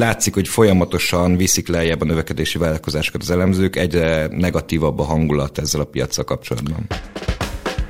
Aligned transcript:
Látszik, 0.00 0.34
hogy 0.34 0.48
folyamatosan 0.48 1.36
viszik 1.36 1.68
lejjebb 1.68 2.00
a 2.00 2.04
növekedési 2.04 2.58
vállalkozásokat 2.58 3.22
az 3.22 3.30
elemzők, 3.30 3.76
egyre 3.76 4.26
negatívabb 4.30 4.98
a 4.98 5.02
hangulat 5.02 5.58
ezzel 5.58 5.80
a 5.80 5.84
piacsal 5.84 6.24
kapcsolatban. 6.24 6.86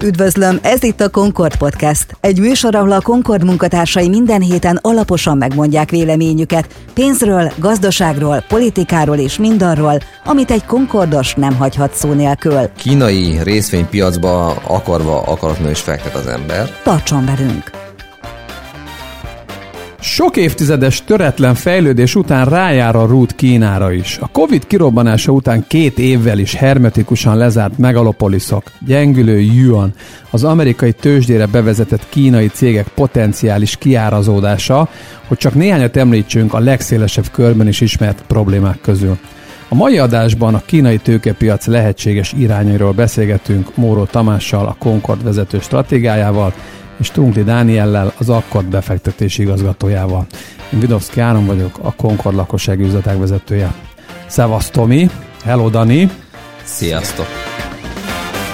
Üdvözlöm, 0.03 0.59
ez 0.63 0.83
itt 0.83 1.01
a 1.01 1.11
Concord 1.11 1.57
Podcast. 1.57 2.17
Egy 2.21 2.39
műsor, 2.39 2.75
ahol 2.75 2.93
a 2.93 3.01
Concord 3.01 3.45
munkatársai 3.45 4.09
minden 4.09 4.41
héten 4.41 4.79
alaposan 4.83 5.37
megmondják 5.37 5.91
véleményüket 5.91 6.75
pénzről, 6.95 7.53
gazdaságról, 7.57 8.45
politikáról 8.49 9.17
és 9.17 9.39
mindarról, 9.39 9.99
amit 10.25 10.51
egy 10.51 10.65
Concordos 10.65 11.35
nem 11.35 11.57
hagyhat 11.57 11.95
szó 11.95 12.13
nélkül. 12.13 12.71
Kínai 12.77 13.43
részvénypiacba 13.43 14.51
akarva 14.51 15.21
akaratlanul 15.21 15.71
is 15.71 15.81
fektet 15.81 16.15
az 16.15 16.27
ember. 16.27 16.81
Tartson 16.83 17.25
velünk! 17.25 17.82
Sok 20.05 20.37
évtizedes 20.37 21.05
töretlen 21.05 21.55
fejlődés 21.55 22.15
után 22.15 22.45
rájár 22.45 22.97
a 22.97 23.07
rút 23.07 23.35
Kínára 23.35 23.93
is. 23.93 24.19
A 24.21 24.27
Covid 24.27 24.67
kirobbanása 24.67 25.33
után 25.33 25.65
két 25.69 25.99
évvel 25.99 26.39
is 26.39 26.55
hermetikusan 26.55 27.37
lezárt 27.37 27.79
megalopoliszok, 27.79 28.63
gyengülő 28.87 29.41
yuan, 29.41 29.95
az 30.31 30.45
amerikai 30.45 30.93
tőzsdére 30.93 31.47
bevezetett 31.47 32.09
kínai 32.09 32.47
cégek 32.47 32.89
potenciális 32.89 33.77
kiárazódása, 33.77 34.89
hogy 35.29 35.39
csak 35.39 35.55
néhányat 35.55 35.97
említsünk 35.97 36.55
a 36.55 36.59
legszélesebb 36.59 37.31
körben 37.33 37.69
is 37.69 37.81
ismert 37.81 38.23
problémák 38.27 38.81
közül. 38.81 39.19
A 39.69 39.75
mai 39.75 39.99
adásban 39.99 40.55
a 40.55 40.63
kínai 40.67 40.99
tőkepiac 40.99 41.67
lehetséges 41.67 42.33
irányairól 42.39 42.93
beszélgetünk 42.93 43.77
Móró 43.77 44.05
Tamással, 44.05 44.67
a 44.67 44.77
Concord 44.79 45.23
vezető 45.23 45.59
stratégiájával, 45.61 46.55
és 46.99 47.11
Trunkli 47.11 47.43
Dániellel, 47.43 48.13
az 48.19 48.29
Akkord 48.29 48.67
befektetési 48.67 49.43
igazgatójával. 49.43 50.27
Én 50.73 50.81
Vidovszki 50.81 51.21
Áron 51.21 51.47
vagyok, 51.47 51.79
a 51.83 51.95
Concord 51.95 52.37
lakossági 52.37 52.83
üzletek 52.83 53.19
vezetője. 53.19 53.75
Szevasz 54.27 54.71
Tomi, 54.71 55.09
hello 55.45 55.69
Dani. 55.69 56.11
Sziasztok! 56.65 57.27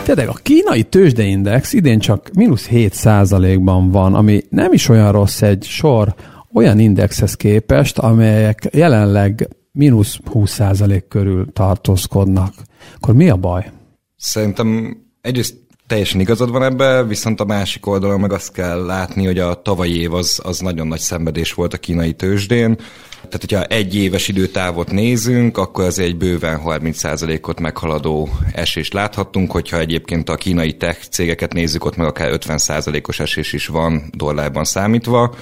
Tényleg 0.05 0.29
a 0.29 0.39
kínai 0.43 0.83
tőzsdeindex 0.83 1.73
idén 1.73 1.99
csak 1.99 2.31
mínusz 2.35 2.67
7 2.67 3.61
ban 3.61 3.91
van, 3.91 4.15
ami 4.15 4.41
nem 4.51 4.73
is 4.73 4.89
olyan 4.89 5.13
rossz 5.13 5.43
egy 5.43 5.65
sor 5.65 6.15
olyan 6.53 6.79
indexhez 6.79 7.35
képest, 7.35 7.99
amelyek 7.99 8.69
jelenleg 8.73 9.49
mínusz 9.73 10.19
20% 10.33 11.03
körül 11.09 11.53
tartózkodnak. 11.53 12.55
Akkor 12.95 13.15
mi 13.15 13.29
a 13.29 13.37
baj? 13.37 13.71
Szerintem 14.17 14.97
egyrészt 15.21 15.57
Teljesen 15.89 16.21
igazad 16.21 16.51
van 16.51 16.63
ebbe, 16.63 17.05
viszont 17.05 17.41
a 17.41 17.45
másik 17.45 17.87
oldalon 17.87 18.21
meg 18.21 18.33
azt 18.33 18.53
kell 18.53 18.85
látni, 18.85 19.25
hogy 19.25 19.39
a 19.39 19.63
tavalyi 19.63 20.01
év 20.01 20.15
az, 20.15 20.41
az 20.43 20.59
nagyon 20.59 20.87
nagy 20.87 20.99
szenvedés 20.99 21.53
volt 21.53 21.75
a 21.75 21.79
kínai 21.79 22.13
tőzsdén. 22.13 22.77
Tehát, 23.11 23.41
hogyha 23.41 23.65
egy 23.65 23.95
éves 23.95 24.29
időtávot 24.29 24.91
nézünk, 24.91 25.59
akkor 25.59 25.85
az 25.85 25.99
egy 25.99 26.17
bőven 26.17 26.61
30%-ot 26.65 27.61
meghaladó 27.61 28.29
esést 28.53 28.93
láthattunk, 28.93 29.51
hogyha 29.51 29.79
egyébként 29.79 30.29
a 30.29 30.35
kínai 30.35 30.77
tech 30.77 31.09
cégeket 31.11 31.53
nézzük, 31.53 31.85
ott 31.85 31.97
meg 31.97 32.07
akár 32.07 32.31
50%-os 32.33 33.21
esés 33.21 33.53
is 33.53 33.67
van 33.67 34.03
dollárban 34.13 34.65
számítva. 34.65 35.35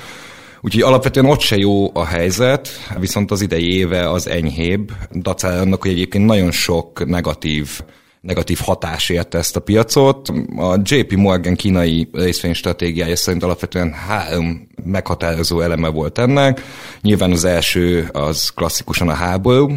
Úgyhogy 0.60 0.82
alapvetően 0.82 1.26
ott 1.26 1.40
se 1.40 1.56
jó 1.56 1.90
a 1.94 2.04
helyzet, 2.04 2.68
viszont 2.98 3.30
az 3.30 3.40
idei 3.40 3.76
éve 3.76 4.10
az 4.10 4.28
enyhébb, 4.28 4.92
dacára 5.12 5.60
annak, 5.60 5.82
hogy 5.82 5.90
egyébként 5.90 6.26
nagyon 6.26 6.50
sok 6.50 7.06
negatív 7.06 7.80
negatív 8.20 8.58
hatás 8.62 9.08
érte 9.08 9.38
ezt 9.38 9.56
a 9.56 9.60
piacot. 9.60 10.28
A 10.56 10.80
JP 10.82 11.12
Morgan 11.12 11.54
kínai 11.54 12.08
részvénystratégiája 12.12 13.16
szerint 13.16 13.42
alapvetően 13.42 13.92
három 13.92 14.68
meghatározó 14.84 15.60
eleme 15.60 15.88
volt 15.88 16.18
ennek. 16.18 16.62
Nyilván 17.02 17.32
az 17.32 17.44
első 17.44 18.08
az 18.12 18.48
klasszikusan 18.48 19.08
a 19.08 19.14
háború, 19.14 19.70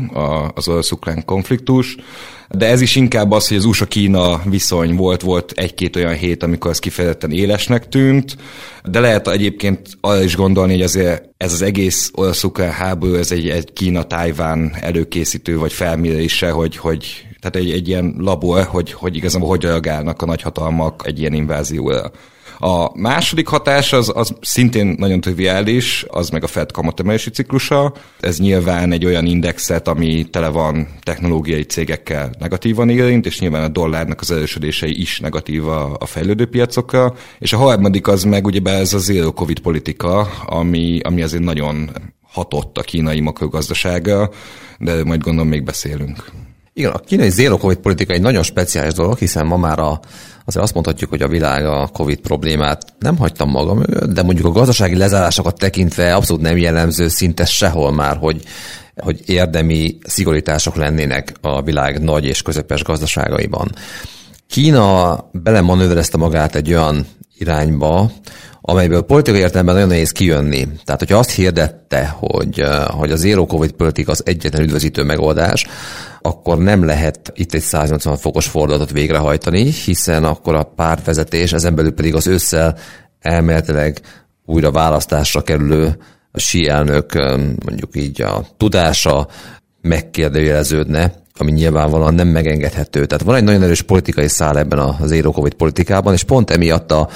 az 0.56 0.68
orosz-ukrán 0.68 1.26
konfliktus, 1.26 1.96
de 2.50 2.68
ez 2.68 2.82
is 2.82 2.96
inkább 2.96 3.32
az, 3.32 3.48
hogy 3.48 3.58
az 3.58 3.66
USA-Kína 3.66 4.42
viszony 4.46 4.96
volt, 4.96 5.22
volt 5.22 5.52
egy-két 5.52 5.96
olyan 5.96 6.14
hét, 6.14 6.44
amikor 6.44 6.72
az 6.72 6.80
kifejezetten 6.80 7.32
élesnek 7.32 7.90
tűnt, 7.90 8.36
de 8.84 9.00
lehet 9.00 9.28
egyébként 9.28 9.98
arra 10.02 10.24
is 10.24 10.36
gondolni, 10.36 10.72
hogy 10.72 10.82
azért 10.82 11.30
ez 11.38 11.54
az 11.54 11.62
egész 11.62 12.12
orosz 12.14 12.46
háború, 12.72 13.14
ez 13.14 13.32
egy, 13.32 13.50
egy 13.50 13.74
Kína-Tájván 13.74 14.76
előkészítő 14.82 15.58
vagy 15.58 15.74
felmérése, 15.74 16.50
hogy, 16.50 16.78
hogy 16.78 17.29
tehát 17.42 17.56
egy, 17.56 17.72
egy 17.72 17.88
ilyen 17.88 18.16
labor, 18.18 18.64
hogy, 18.64 18.92
hogy 18.92 19.16
igazából 19.16 19.48
hogy 19.48 19.64
reagálnak 19.64 20.22
a 20.22 20.26
nagyhatalmak 20.26 21.04
egy 21.06 21.20
ilyen 21.20 21.34
invázióra. 21.34 22.12
A 22.62 23.00
második 23.00 23.48
hatás 23.48 23.94
az, 23.94 24.12
az 24.16 24.34
szintén 24.42 24.96
nagyon 24.98 25.22
triviális, 25.22 26.06
az 26.08 26.30
meg 26.30 26.44
a 26.44 26.48
Fed 26.48 26.72
kamatemelési 26.72 27.30
ciklusa. 27.30 27.94
Ez 28.20 28.40
nyilván 28.40 28.92
egy 28.92 29.06
olyan 29.06 29.26
indexet, 29.26 29.88
ami 29.88 30.30
tele 30.30 30.48
van 30.48 30.88
technológiai 31.04 31.64
cégekkel 31.64 32.30
negatívan 32.40 32.90
érint, 32.90 33.26
és 33.26 33.40
nyilván 33.40 33.64
a 33.64 33.68
dollárnak 33.68 34.22
az 34.22 34.32
erősödései 34.32 35.00
is 35.00 35.20
negatív 35.20 35.68
a, 35.68 35.96
a 36.00 36.06
fejlődő 36.06 36.46
piacokra. 36.46 37.14
És 37.40 37.54
a 37.54 37.58
harmadik 37.58 38.08
az 38.08 38.24
meg 38.24 38.46
ugye 38.46 38.72
ez 38.72 38.94
a 38.94 38.98
zero 38.98 39.32
covid 39.32 39.60
politika, 39.60 40.20
ami, 40.46 41.00
ami 41.04 41.22
azért 41.22 41.44
nagyon 41.44 41.90
hatott 42.22 42.78
a 42.78 42.82
kínai 42.82 43.20
makrogazdasága, 43.20 44.30
de 44.80 45.04
majd 45.04 45.22
gondolom 45.22 45.50
még 45.50 45.64
beszélünk. 45.64 46.32
Igen, 46.74 46.92
a 46.92 46.98
kínai 46.98 47.30
zero 47.30 47.58
covid 47.58 47.78
politika 47.78 48.14
egy 48.14 48.22
nagyon 48.22 48.44
speciális 48.44 48.94
dolog, 48.94 49.18
hiszen 49.18 49.46
ma 49.46 49.58
már 49.58 49.80
a, 49.80 50.00
azért 50.46 50.64
azt 50.64 50.74
mondhatjuk, 50.74 51.10
hogy 51.10 51.22
a 51.22 51.28
világ 51.28 51.66
a 51.66 51.88
covid 51.88 52.20
problémát 52.20 52.94
nem 53.00 53.18
hagytam 53.18 53.50
maga 53.50 53.86
de 54.06 54.24
mondjuk 54.24 54.48
a 54.48 54.52
gazdasági 54.52 54.96
lezárásokat 54.96 55.58
tekintve 55.58 56.16
abszolút 56.16 56.42
nem 56.42 56.58
jellemző 56.58 57.08
szinte 57.08 57.46
sehol 57.46 57.92
már, 57.92 58.18
hogy 58.18 58.44
hogy 59.00 59.22
érdemi 59.26 59.98
szigorítások 60.04 60.76
lennének 60.76 61.34
a 61.42 61.62
világ 61.62 62.02
nagy 62.02 62.26
és 62.26 62.42
közepes 62.42 62.84
gazdaságaiban. 62.84 63.72
Kína 64.48 65.18
belemanőverezte 65.32 66.18
magát 66.18 66.56
egy 66.56 66.70
olyan 66.70 67.08
irányba, 67.38 68.12
amelyből 68.62 69.02
politikai 69.02 69.40
értelemben 69.40 69.74
nagyon 69.74 69.90
nehéz 69.90 70.12
kijönni. 70.12 70.68
Tehát, 70.84 71.00
hogyha 71.00 71.18
azt 71.18 71.32
hirdette, 71.32 72.16
hogy, 72.18 72.64
hogy 72.88 73.12
a 73.12 73.16
zero 73.16 73.46
covid 73.46 73.72
politika 73.72 74.12
az 74.12 74.22
egyetlen 74.26 74.64
üdvözítő 74.64 75.04
megoldás, 75.04 75.66
akkor 76.22 76.58
nem 76.58 76.86
lehet 76.86 77.32
itt 77.36 77.54
egy 77.54 77.62
180 77.62 78.18
fokos 78.18 78.48
fordulatot 78.48 78.92
végrehajtani, 78.92 79.72
hiszen 79.86 80.24
akkor 80.24 80.56
a 80.56 80.64
pártvezetés, 80.64 81.54
ezen 81.54 81.76
belül 81.76 81.94
pedig 81.94 82.16
az 82.16 82.28
ősszel 82.28 82.78
elméletileg 83.20 84.02
újra 84.46 84.72
választásra 84.72 85.42
kerülő 85.42 85.98
a 86.32 86.40
sí 86.40 86.68
elnök 86.68 87.14
mondjuk 87.66 87.96
így 87.96 88.22
a 88.22 88.46
tudása 88.58 89.28
megkérdőjeleződne, 89.82 91.14
ami 91.40 91.52
nyilvánvalóan 91.52 92.14
nem 92.14 92.28
megengedhető. 92.28 93.06
Tehát 93.06 93.24
van 93.24 93.36
egy 93.36 93.44
nagyon 93.44 93.64
erős 93.64 93.82
politikai 93.82 94.28
szál 94.28 94.58
ebben 94.58 94.80
a 94.80 94.98
zero 95.06 95.32
covid 95.32 95.54
politikában, 95.54 96.14
és 96.14 96.24
pont 96.24 96.50
emiatt 96.50 96.92
a, 96.92 97.10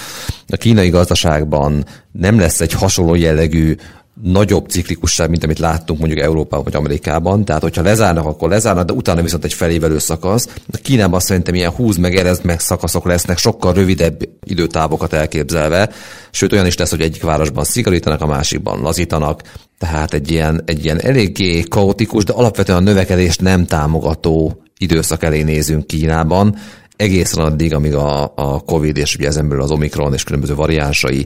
a 0.48 0.56
kínai 0.56 0.90
gazdaságban 0.90 1.86
nem 2.12 2.40
lesz 2.40 2.62
egy 2.62 2.74
hasonló 2.74 3.16
jellegű 3.16 3.76
nagyobb 4.22 4.70
ciklikusság, 4.70 5.30
mint 5.30 5.44
amit 5.44 5.60
láttunk 5.60 6.00
mondjuk 6.00 6.22
Európában 6.22 6.64
vagy 6.64 6.76
Amerikában. 6.76 7.46
Tehát, 7.46 7.62
hogyha 7.62 7.82
lezárnak, 7.82 8.26
akkor 8.26 8.50
lezárnak, 8.50 8.86
de 8.86 8.94
utána 8.94 9.22
viszont 9.22 9.44
egy 9.44 9.54
felévelő 9.54 9.98
szakasz. 9.98 10.48
Kínában 10.82 11.20
szerintem 11.20 11.56
ilyen 11.56 11.72
húz 11.72 11.98
meg 11.98 12.16
erezd 12.16 12.46
meg 12.46 12.60
szakaszok 12.60 13.06
lesznek, 13.06 13.38
sokkal 13.38 13.74
rövidebb 13.74 14.30
időtávokat 14.44 15.14
elképzelve. 15.14 15.90
Sőt, 16.32 16.52
olyan 16.52 16.66
is 16.66 16.78
lesz, 16.78 16.90
hogy 16.90 17.02
egyik 17.02 17.24
városban 17.24 17.64
szigorítanak, 17.64 18.22
a 18.22 18.26
másikban 18.26 18.82
lazítanak. 18.82 19.42
Tehát 19.78 20.14
egy 20.14 20.32
ilyen, 20.32 20.62
egy 20.66 20.84
ilyen 20.84 21.02
eléggé 21.02 21.62
kaotikus, 21.62 22.24
de 22.24 22.34
alapvetően 22.34 22.78
a 22.78 22.82
növekedést 22.82 23.42
nem 23.42 23.66
támogató 23.66 24.64
időszak 24.78 25.24
elé 25.24 25.42
nézünk 25.42 25.88
Kínában 25.88 26.56
egészen 26.96 27.44
addig, 27.44 27.74
amíg 27.74 27.94
a, 27.94 28.34
a 28.36 28.60
COVID 28.60 28.98
és 28.98 29.16
ugye 29.16 29.28
ezen 29.28 29.48
belül 29.48 29.64
az 29.64 29.72
Omikron 29.72 30.14
és 30.14 30.24
különböző 30.24 30.56
variánsai, 30.56 31.26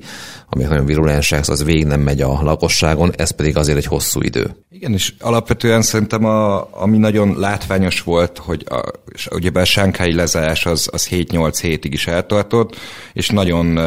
amik 0.50 0.68
nagyon 0.68 0.86
virulensek, 0.86 1.48
az 1.48 1.64
végig 1.64 1.86
nem 1.86 2.02
megy 2.02 2.22
a 2.22 2.42
lakosságon, 2.42 3.12
ez 3.16 3.32
pedig 3.32 3.58
azért 3.58 3.78
egy 3.78 3.86
hosszú 3.86 4.22
idő. 4.22 4.56
Igen, 4.70 4.94
és 4.94 5.14
alapvetően 5.20 5.82
szerintem 5.82 6.26
a, 6.26 6.68
ami 6.82 6.98
nagyon 6.98 7.40
látványos 7.40 8.02
volt, 8.02 8.38
hogy 8.38 8.66
a, 8.70 8.84
és 9.14 9.28
ugye 9.32 9.50
a 9.54 9.66
sánkái 9.66 10.14
lezárás 10.14 10.66
az, 10.66 10.90
az 10.92 11.08
7-8 11.12 11.58
hétig 11.62 11.94
is 11.94 12.08
eltartott, 12.08 12.76
és 13.14 13.30
nagyon 13.30 13.78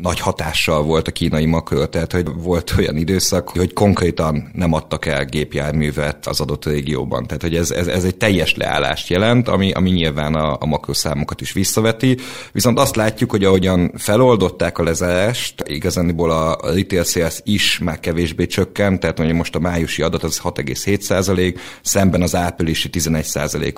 nagy 0.00 0.20
hatással 0.20 0.82
volt 0.82 1.08
a 1.08 1.10
kínai 1.10 1.44
makro, 1.44 1.86
tehát 1.86 2.12
hogy 2.12 2.26
volt 2.34 2.74
olyan 2.78 2.96
időszak, 2.96 3.48
hogy 3.48 3.72
konkrétan 3.72 4.50
nem 4.52 4.72
adtak 4.72 5.06
el 5.06 5.24
gépjárművet 5.24 6.26
az 6.26 6.40
adott 6.40 6.64
régióban. 6.64 7.26
Tehát, 7.26 7.42
hogy 7.42 7.56
ez, 7.56 7.70
ez, 7.70 7.86
ez 7.86 8.04
egy 8.04 8.16
teljes 8.16 8.54
leállást 8.54 9.08
jelent, 9.08 9.48
ami, 9.48 9.72
ami 9.72 9.90
nyilván 9.90 10.34
a, 10.34 10.56
a 10.60 10.66
makroszámokat 10.66 11.40
is 11.40 11.52
visszaveti. 11.52 12.16
Viszont 12.52 12.78
azt 12.78 12.96
látjuk, 12.96 13.30
hogy 13.30 13.44
ahogyan 13.44 13.92
feloldották 13.96 14.78
a 14.78 14.82
lezárást, 14.82 15.62
igazániból 15.66 16.30
a 16.30 16.58
retail 16.62 17.04
sales 17.04 17.40
is 17.44 17.78
már 17.78 18.00
kevésbé 18.00 18.46
csökkent, 18.46 19.00
tehát 19.00 19.16
mondjuk 19.16 19.38
most 19.38 19.54
a 19.54 19.58
májusi 19.58 20.02
adat 20.02 20.22
az 20.22 20.40
6,7% 20.42 21.58
szemben 21.82 22.22
az 22.22 22.34
áprilisi 22.34 22.90
11 22.90 23.26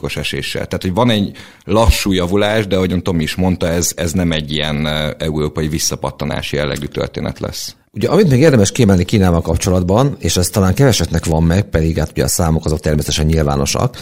os 0.01 0.17
eséssel. 0.17 0.67
Tehát, 0.67 0.83
hogy 0.83 0.95
van 0.95 1.11
egy 1.11 1.37
lassú 1.65 2.13
javulás, 2.13 2.67
de 2.67 2.77
ahogyan 2.77 3.03
Tomi 3.03 3.23
is 3.23 3.35
mondta, 3.35 3.69
ez, 3.69 3.93
ez 3.97 4.13
nem 4.13 4.33
egy 4.33 4.53
ilyen 4.53 4.87
európai 5.19 5.69
visszapat 5.69 6.08
pattanási 6.09 6.57
jellegű 6.57 6.87
történet 6.87 7.41
lesz. 7.41 7.75
Ugye, 7.93 8.09
amit 8.09 8.29
még 8.29 8.41
érdemes 8.41 8.73
kiemelni 8.73 9.05
Kínával 9.05 9.41
kapcsolatban, 9.41 10.17
és 10.19 10.37
ez 10.37 10.49
talán 10.49 10.75
keveseknek 10.75 11.25
van 11.25 11.43
meg, 11.43 11.65
pedig 11.65 11.99
hát 11.99 12.11
ugye 12.11 12.25
a 12.25 12.29
számok 12.29 12.65
azok 12.65 12.81
természetesen 12.81 13.27
nyilvánosak, 13.27 13.97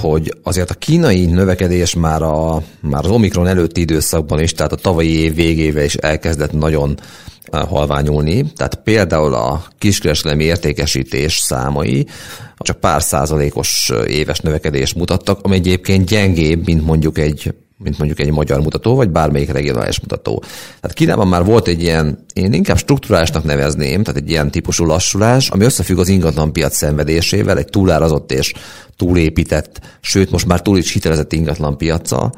hogy 0.00 0.34
azért 0.42 0.70
a 0.70 0.74
kínai 0.74 1.26
növekedés 1.26 1.94
már, 1.94 2.22
a, 2.22 2.62
már 2.80 3.04
az 3.04 3.10
Omikron 3.10 3.46
előtti 3.46 3.80
időszakban 3.80 4.40
is, 4.40 4.52
tehát 4.52 4.72
a 4.72 4.76
tavalyi 4.76 5.12
év 5.12 5.34
végével 5.34 5.84
is 5.84 5.94
elkezdett 5.94 6.52
nagyon 6.52 6.98
eh, 7.44 7.62
halványulni. 7.62 8.52
Tehát 8.52 8.74
például 8.74 9.34
a 9.34 9.62
kiskereskedelmi 9.78 10.44
értékesítés 10.44 11.38
számai 11.38 12.06
csak 12.56 12.80
pár 12.80 13.02
százalékos 13.02 13.90
eh, 13.90 14.10
éves 14.10 14.40
növekedést 14.40 14.94
mutattak, 14.94 15.38
ami 15.42 15.54
egyébként 15.54 16.08
gyengébb, 16.08 16.66
mint 16.66 16.84
mondjuk 16.84 17.18
egy 17.18 17.54
mint 17.82 17.98
mondjuk 17.98 18.20
egy 18.20 18.30
magyar 18.30 18.60
mutató, 18.60 18.94
vagy 18.94 19.10
bármelyik 19.10 19.52
regionális 19.52 20.00
mutató. 20.00 20.42
Tehát 20.80 20.96
Kínában 20.96 21.28
már 21.28 21.44
volt 21.44 21.68
egy 21.68 21.82
ilyen, 21.82 22.24
én 22.32 22.52
inkább 22.52 22.78
strukturálásnak 22.78 23.44
nevezném, 23.44 24.02
tehát 24.02 24.20
egy 24.20 24.30
ilyen 24.30 24.50
típusú 24.50 24.84
lassulás, 24.84 25.48
ami 25.48 25.64
összefügg 25.64 25.98
az 25.98 26.08
ingatlanpiac 26.08 26.76
szenvedésével, 26.76 27.58
egy 27.58 27.68
túlárazott 27.68 28.32
és 28.32 28.52
túlépített, 28.96 29.80
sőt 30.00 30.30
most 30.30 30.46
már 30.46 30.62
túl 30.62 30.78
is 30.78 30.92
hitelezett 30.92 31.32
ingatlanpiaca, 31.32 32.32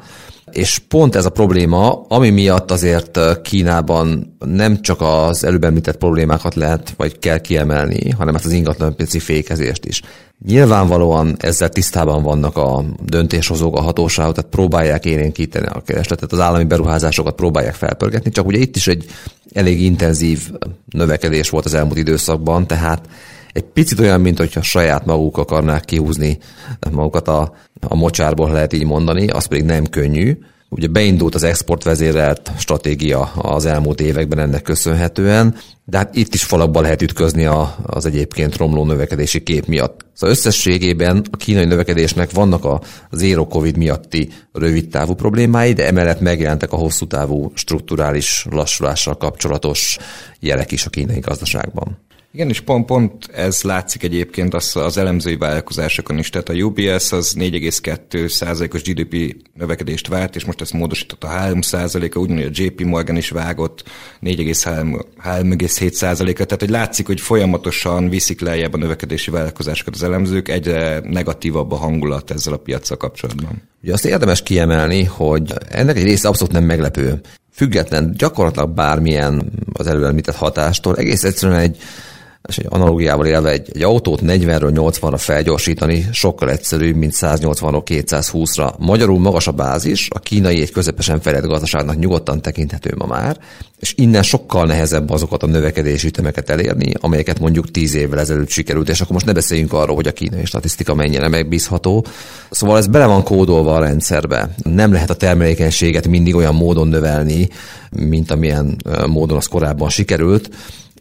és 0.51 0.79
pont 0.87 1.15
ez 1.15 1.25
a 1.25 1.29
probléma, 1.29 2.05
ami 2.07 2.29
miatt 2.29 2.71
azért 2.71 3.19
Kínában 3.41 4.35
nem 4.39 4.81
csak 4.81 5.01
az 5.01 5.43
előbb 5.43 5.63
említett 5.63 5.97
problémákat 5.97 6.55
lehet, 6.55 6.93
vagy 6.97 7.19
kell 7.19 7.37
kiemelni, 7.37 8.09
hanem 8.09 8.35
ezt 8.35 8.45
az 8.45 8.51
ingatlanpiaci 8.51 9.19
fékezést 9.19 9.85
is. 9.85 10.01
Nyilvánvalóan 10.45 11.35
ezzel 11.39 11.69
tisztában 11.69 12.23
vannak 12.23 12.57
a 12.57 12.83
döntéshozók, 13.03 13.75
a 13.75 13.81
hatóságok, 13.81 14.35
tehát 14.35 14.49
próbálják 14.49 15.05
érénkíteni 15.05 15.65
a 15.65 15.81
keresletet, 15.85 16.31
az 16.31 16.39
állami 16.39 16.63
beruházásokat 16.63 17.35
próbálják 17.35 17.75
felpörgetni, 17.75 18.31
csak 18.31 18.45
ugye 18.45 18.57
itt 18.57 18.75
is 18.75 18.87
egy 18.87 19.05
elég 19.53 19.81
intenzív 19.81 20.51
növekedés 20.85 21.49
volt 21.49 21.65
az 21.65 21.73
elmúlt 21.73 21.97
időszakban, 21.97 22.67
tehát 22.67 23.07
egy 23.53 23.63
picit 23.63 23.99
olyan, 23.99 24.21
mint 24.21 24.37
hogyha 24.37 24.61
saját 24.61 25.05
maguk 25.05 25.37
akarnák 25.37 25.85
kihúzni 25.85 26.37
magukat 26.91 27.27
a, 27.27 27.53
a 27.87 27.95
mocsárból, 27.95 28.51
lehet 28.51 28.73
így 28.73 28.85
mondani, 28.85 29.27
az 29.27 29.45
pedig 29.45 29.63
nem 29.63 29.85
könnyű. 29.85 30.37
Ugye 30.69 30.87
beindult 30.87 31.35
az 31.35 31.43
exportvezérelt 31.43 32.51
stratégia 32.57 33.21
az 33.21 33.65
elmúlt 33.65 34.01
években 34.01 34.39
ennek 34.39 34.61
köszönhetően, 34.61 35.55
de 35.85 35.97
hát 35.97 36.15
itt 36.15 36.33
is 36.33 36.43
falakba 36.43 36.81
lehet 36.81 37.01
ütközni 37.01 37.45
a, 37.45 37.75
az 37.83 38.05
egyébként 38.05 38.57
romló 38.57 38.85
növekedési 38.85 39.43
kép 39.43 39.65
miatt. 39.65 40.05
Szóval 40.13 40.35
összességében 40.35 41.25
a 41.31 41.37
kínai 41.37 41.65
növekedésnek 41.65 42.31
vannak 42.31 42.65
a 42.65 42.81
zero 43.11 43.47
covid 43.47 43.77
miatti 43.77 44.29
rövid 44.51 44.89
távú 44.89 45.13
problémái, 45.13 45.73
de 45.73 45.87
emellett 45.87 46.19
megjelentek 46.19 46.71
a 46.71 46.77
hosszú 46.77 47.07
távú 47.07 47.51
strukturális 47.53 48.45
lassulással 48.49 49.17
kapcsolatos 49.17 49.97
jelek 50.39 50.71
is 50.71 50.85
a 50.85 50.89
kínai 50.89 51.19
gazdaságban. 51.19 51.97
Igen, 52.35 52.49
és 52.49 52.61
pont, 52.61 52.85
pont 52.85 53.29
ez 53.33 53.61
látszik 53.61 54.03
egyébként 54.03 54.53
az, 54.53 54.75
az 54.75 54.97
elemzői 54.97 55.37
vállalkozásokon 55.37 56.17
is. 56.17 56.29
Tehát 56.29 56.49
a 56.49 56.53
UBS 56.53 57.11
az 57.11 57.35
4,2 57.39 58.27
százalékos 58.27 58.81
GDP 58.81 59.35
növekedést 59.53 60.07
várt, 60.07 60.35
és 60.35 60.45
most 60.45 60.61
ezt 60.61 60.73
módosított 60.73 61.23
a 61.23 61.27
3 61.27 61.61
százaléka, 61.61 62.19
ugyanúgy 62.19 62.43
a 62.43 62.49
JP 62.51 62.81
Morgan 62.81 63.15
is 63.15 63.29
vágott 63.29 63.83
4,7 64.21 65.91
százaléka. 65.91 66.43
Tehát, 66.43 66.59
hogy 66.59 66.69
látszik, 66.69 67.05
hogy 67.05 67.21
folyamatosan 67.21 68.09
viszik 68.09 68.41
lejjebb 68.41 68.73
a 68.73 68.77
növekedési 68.77 69.31
vállalkozásokat 69.31 69.95
az 69.95 70.03
elemzők, 70.03 70.49
egyre 70.49 70.99
negatívabb 70.99 71.71
a 71.71 71.75
hangulat 71.75 72.31
ezzel 72.31 72.53
a 72.53 72.57
piacsal 72.57 72.97
kapcsolatban. 72.97 73.61
Ugye 73.83 73.93
azt 73.93 74.05
érdemes 74.05 74.43
kiemelni, 74.43 75.03
hogy 75.03 75.53
ennek 75.69 75.97
egy 75.97 76.03
része 76.03 76.27
abszolút 76.27 76.53
nem 76.53 76.63
meglepő. 76.63 77.21
Független 77.51 78.13
gyakorlatilag 78.17 78.69
bármilyen 78.69 79.51
az 79.73 79.87
előbb 79.87 80.03
említett 80.03 80.35
hatástól, 80.35 80.95
egész 80.95 81.23
egyszerűen 81.23 81.59
egy 81.59 81.77
és 82.49 82.57
egy 82.57 82.65
analógiával 82.69 83.25
élve 83.25 83.49
egy, 83.49 83.69
egy 83.73 83.81
autót 83.81 84.19
40-ről 84.23 84.93
80-ra 84.99 85.15
felgyorsítani 85.17 86.07
sokkal 86.11 86.49
egyszerűbb, 86.49 86.95
mint 86.95 87.13
180-ról 87.15 87.81
220-ra. 87.85 88.77
Magyarul 88.77 89.19
magas 89.19 89.47
a 89.47 89.51
bázis, 89.51 90.07
a 90.09 90.19
kínai 90.19 90.61
egy 90.61 90.71
közepesen 90.71 91.21
fejlett 91.21 91.45
gazdaságnak 91.45 91.99
nyugodtan 91.99 92.41
tekinthető 92.41 92.93
ma 92.97 93.05
már, 93.05 93.37
és 93.79 93.93
innen 93.97 94.23
sokkal 94.23 94.65
nehezebb 94.65 95.09
azokat 95.09 95.43
a 95.43 95.47
növekedési 95.47 96.07
ütemeket 96.07 96.49
elérni, 96.49 96.91
amelyeket 96.99 97.39
mondjuk 97.39 97.71
10 97.71 97.93
évvel 97.93 98.19
ezelőtt 98.19 98.49
sikerült, 98.49 98.89
és 98.89 99.01
akkor 99.01 99.13
most 99.13 99.25
ne 99.25 99.33
beszéljünk 99.33 99.73
arról, 99.73 99.95
hogy 99.95 100.07
a 100.07 100.11
kínai 100.11 100.45
statisztika 100.45 100.93
mennyire 100.93 101.27
megbízható. 101.27 102.05
Szóval 102.49 102.77
ez 102.77 102.87
bele 102.87 103.05
van 103.05 103.23
kódolva 103.23 103.75
a 103.75 103.79
rendszerbe. 103.79 104.49
Nem 104.63 104.91
lehet 104.91 105.09
a 105.09 105.15
termelékenységet 105.15 106.07
mindig 106.07 106.35
olyan 106.35 106.55
módon 106.55 106.87
növelni, 106.87 107.49
mint 107.89 108.31
amilyen 108.31 108.77
módon 109.07 109.37
az 109.37 109.47
korábban 109.47 109.89
sikerült, 109.89 110.49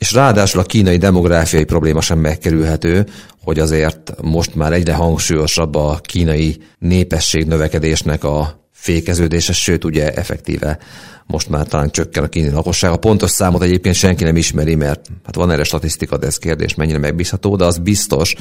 és 0.03 0.13
ráadásul 0.13 0.61
a 0.61 0.65
kínai 0.65 0.97
demográfiai 0.97 1.65
probléma 1.65 2.01
sem 2.01 2.19
megkerülhető, 2.19 3.07
hogy 3.43 3.59
azért 3.59 4.15
most 4.23 4.55
már 4.55 4.73
egyre 4.73 4.95
hangsúlyosabb 4.95 5.75
a 5.75 6.01
kínai 6.03 6.57
népesség 6.79 7.47
növekedésnek 7.47 8.25
a 8.25 8.67
fékeződése, 8.73 9.53
sőt 9.53 9.85
ugye 9.85 10.13
effektíve 10.13 10.79
most 11.27 11.49
már 11.49 11.67
talán 11.67 11.91
csökken 11.91 12.25
a 12.25 12.29
kínai 12.29 12.51
lakosság. 12.51 12.91
A 12.91 12.97
pontos 12.97 13.31
számot 13.31 13.63
egyébként 13.63 13.95
senki 13.95 14.25
nem 14.25 14.37
ismeri, 14.37 14.75
mert 14.75 15.09
hát 15.25 15.35
van 15.35 15.51
erre 15.51 15.65
statisztika, 15.65 16.17
de 16.17 16.27
ez 16.27 16.37
kérdés 16.37 16.75
mennyire 16.75 16.99
megbízható, 16.99 17.57
de 17.57 17.65
az 17.65 17.79
biztos, 17.79 18.35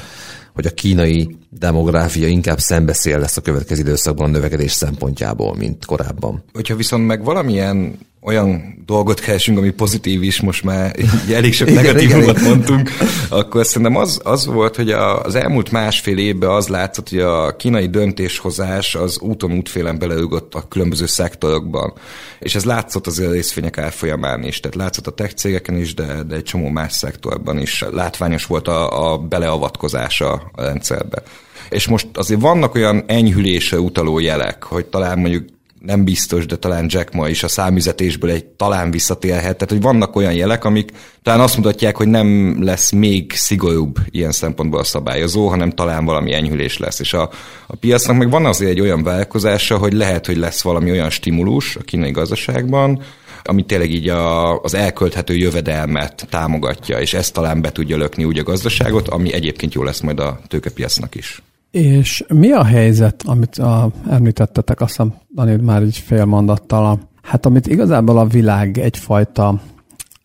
hogy 0.54 0.66
a 0.66 0.70
kínai 0.70 1.36
demográfia 1.50 2.26
inkább 2.26 2.60
szembeszél 2.60 3.18
lesz 3.18 3.36
a 3.36 3.40
következő 3.40 3.80
időszakban 3.80 4.28
a 4.28 4.32
növekedés 4.32 4.72
szempontjából, 4.72 5.54
mint 5.56 5.84
korábban. 5.84 6.44
Hogyha 6.52 6.76
viszont 6.76 7.06
meg 7.06 7.24
valamilyen 7.24 7.98
olyan 8.24 8.82
dolgot 8.86 9.20
keresünk, 9.20 9.58
ami 9.58 9.70
pozitív 9.70 10.22
is, 10.22 10.40
most 10.40 10.64
már 10.64 10.94
elég 11.30 11.54
sok 11.54 11.70
negatívumot 11.74 12.40
mondtunk, 12.40 12.90
akkor 13.28 13.66
szerintem 13.66 13.96
az, 13.96 14.20
az 14.24 14.46
volt, 14.46 14.76
hogy 14.76 14.90
a, 14.90 15.22
az 15.22 15.34
elmúlt 15.34 15.70
másfél 15.70 16.18
évben 16.18 16.50
az 16.50 16.68
látszott, 16.68 17.08
hogy 17.08 17.18
a 17.18 17.56
kínai 17.56 17.88
döntéshozás 17.88 18.94
az 18.94 19.18
úton 19.20 19.52
útfélen 19.52 19.98
beleugott 19.98 20.54
a 20.54 20.68
különböző 20.68 21.06
szektorokban. 21.06 21.92
És 22.38 22.54
ez 22.54 22.64
látszott 22.64 23.06
az 23.06 23.30
részvények 23.30 23.78
árfolyamán 23.78 24.44
is, 24.44 24.60
tehát 24.60 24.76
látszott 24.76 25.06
a 25.06 25.10
tech 25.10 25.34
cégeken 25.34 25.76
is, 25.76 25.94
de, 25.94 26.22
de 26.22 26.34
egy 26.34 26.42
csomó 26.42 26.68
más 26.68 26.92
szektorban 26.92 27.58
is 27.58 27.84
látványos 27.90 28.46
volt 28.46 28.68
a, 28.68 29.12
a 29.12 29.18
beleavatkozása 29.18 30.32
a 30.52 30.62
rendszerbe. 30.62 31.22
És 31.68 31.88
most 31.88 32.06
azért 32.14 32.40
vannak 32.40 32.74
olyan 32.74 33.04
enyhülésre 33.06 33.78
utaló 33.78 34.18
jelek, 34.18 34.62
hogy 34.62 34.84
talán 34.84 35.18
mondjuk 35.18 35.44
nem 35.84 36.04
biztos, 36.04 36.46
de 36.46 36.56
talán 36.56 36.86
Jack 36.88 37.12
ma 37.12 37.28
is 37.28 37.42
a 37.42 37.48
számüzetésből 37.48 38.30
egy 38.30 38.44
talán 38.44 38.90
visszatérhet. 38.90 39.42
Tehát, 39.42 39.68
hogy 39.68 39.80
vannak 39.80 40.16
olyan 40.16 40.34
jelek, 40.34 40.64
amik 40.64 40.90
talán 41.22 41.40
azt 41.40 41.56
mutatják, 41.56 41.96
hogy 41.96 42.08
nem 42.08 42.56
lesz 42.64 42.90
még 42.90 43.32
szigorúbb 43.32 43.96
ilyen 44.10 44.32
szempontból 44.32 44.80
a 44.80 44.84
szabályozó, 44.84 45.48
hanem 45.48 45.70
talán 45.70 46.04
valami 46.04 46.32
enyhülés 46.32 46.78
lesz. 46.78 47.00
És 47.00 47.12
a, 47.12 47.30
a 47.66 47.76
piacnak 47.76 48.16
meg 48.16 48.30
van 48.30 48.46
azért 48.46 48.70
egy 48.70 48.80
olyan 48.80 49.02
vállalkozása, 49.02 49.76
hogy 49.76 49.92
lehet, 49.92 50.26
hogy 50.26 50.36
lesz 50.36 50.62
valami 50.62 50.90
olyan 50.90 51.10
stimulus 51.10 51.76
a 51.76 51.80
kínai 51.80 52.10
gazdaságban, 52.10 53.02
ami 53.44 53.64
tényleg 53.64 53.90
így 53.90 54.08
a, 54.08 54.58
az 54.60 54.74
elkölthető 54.74 55.36
jövedelmet 55.36 56.26
támogatja, 56.30 57.00
és 57.00 57.14
ezt 57.14 57.32
talán 57.32 57.60
be 57.60 57.72
tudja 57.72 57.96
lökni 57.96 58.24
úgy 58.24 58.38
a 58.38 58.42
gazdaságot, 58.42 59.08
ami 59.08 59.32
egyébként 59.32 59.74
jó 59.74 59.82
lesz 59.82 60.00
majd 60.00 60.20
a 60.20 60.40
tőkepiacnak 60.48 61.14
is. 61.14 61.42
És 61.72 62.24
mi 62.34 62.50
a 62.50 62.64
helyzet, 62.64 63.22
amit 63.26 63.56
a, 63.56 63.90
említettetek, 64.10 64.80
azt 64.80 64.90
hiszem, 64.90 65.14
Daniel 65.34 65.58
már 65.58 65.82
egy 65.82 65.96
fél 65.96 66.24
mondattal, 66.24 67.00
hát 67.22 67.46
amit 67.46 67.66
igazából 67.66 68.18
a 68.18 68.26
világ 68.26 68.78
egyfajta 68.78 69.60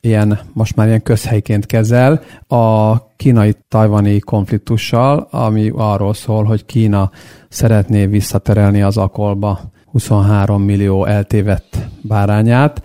ilyen, 0.01 0.39
most 0.53 0.75
már 0.75 0.87
ilyen 0.87 1.03
közhelyként 1.03 1.65
kezel, 1.65 2.21
a 2.47 2.97
kínai-tajvani 3.15 4.19
konfliktussal, 4.19 5.27
ami 5.31 5.71
arról 5.75 6.13
szól, 6.13 6.43
hogy 6.43 6.65
Kína 6.65 7.11
szeretné 7.49 8.05
visszaterelni 8.05 8.81
az 8.81 8.97
akolba 8.97 9.59
23 9.85 10.61
millió 10.61 11.05
eltévedt 11.05 11.77
bárányát, 12.01 12.81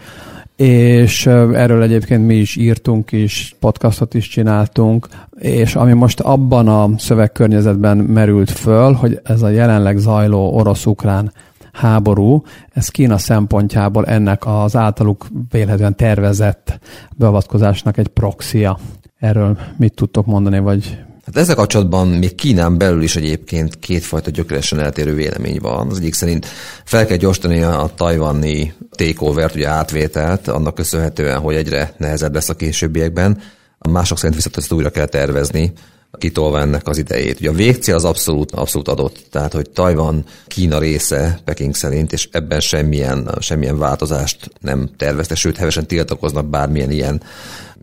és 0.63 1.27
erről 1.27 1.83
egyébként 1.83 2.27
mi 2.27 2.35
is 2.35 2.57
írtunk 2.57 3.13
is, 3.13 3.57
podcastot 3.61 4.15
is 4.15 4.29
csináltunk, 4.29 5.09
és 5.39 5.75
ami 5.75 5.93
most 5.93 6.21
abban 6.21 6.69
a 6.69 6.91
szövegkörnyezetben 6.99 7.97
merült 7.97 8.51
föl, 8.51 8.93
hogy 8.93 9.21
ez 9.25 9.43
a 9.43 9.49
jelenleg 9.49 9.97
zajló 9.97 10.55
orosz-ukrán 10.55 11.33
háború, 11.73 12.43
ez 12.73 12.89
Kína 12.89 13.19
szempontjából 13.19 14.07
ennek 14.07 14.47
az 14.47 14.77
általuk 14.77 15.27
vélhetően 15.51 15.97
tervezett 15.97 16.79
beavatkozásnak 17.17 17.97
egy 17.97 18.09
proxia. 18.09 18.79
Erről 19.19 19.59
mit 19.77 19.95
tudtok 19.95 20.27
mondani, 20.27 20.59
vagy 20.59 20.99
Hát 21.27 21.37
ezzel 21.37 21.55
kapcsolatban 21.55 22.09
még 22.09 22.35
Kínán 22.35 22.79
belül 22.79 23.03
is 23.03 23.17
egyébként 23.17 23.79
kétfajta 23.79 24.31
gyökeresen 24.31 24.81
eltérő 24.81 25.15
vélemény 25.15 25.59
van. 25.61 25.89
Az 25.89 25.99
egyik 25.99 26.15
szerint 26.15 26.47
fel 26.85 27.07
kell 27.07 27.17
gyorsítani 27.17 27.63
a 27.63 27.91
tajvani 27.95 28.75
takeover 28.91 29.51
ugye 29.55 29.69
átvételt, 29.69 30.49
annak 30.49 30.75
köszönhetően, 30.75 31.39
hogy 31.39 31.55
egyre 31.55 31.95
nehezebb 31.97 32.35
lesz 32.35 32.49
a 32.49 32.55
későbbiekben. 32.55 33.41
A 33.79 33.89
mások 33.89 34.17
szerint 34.17 34.35
viszont 34.35 34.57
ezt 34.57 34.73
újra 34.73 34.91
kell 34.91 35.07
tervezni, 35.07 35.73
kitolva 36.19 36.61
ennek 36.61 36.89
az 36.89 36.99
idejét. 36.99 37.41
Ugye 37.41 37.51
a 37.51 37.53
végcél 37.53 37.95
az 37.95 38.05
abszolút, 38.05 38.51
abszolút 38.51 38.89
adott, 38.89 39.25
tehát 39.31 39.53
hogy 39.53 39.71
Tajvan 39.71 40.25
Kína 40.47 40.79
része 40.79 41.41
Peking 41.45 41.75
szerint, 41.75 42.13
és 42.13 42.29
ebben 42.33 42.61
semmilyen, 42.61 43.37
semmilyen 43.41 43.79
változást 43.79 44.51
nem 44.61 44.91
tervezte, 44.97 45.35
sőt, 45.35 45.57
hevesen 45.57 45.87
tiltakoznak 45.87 46.47
bármilyen 46.47 46.91
ilyen 46.91 47.23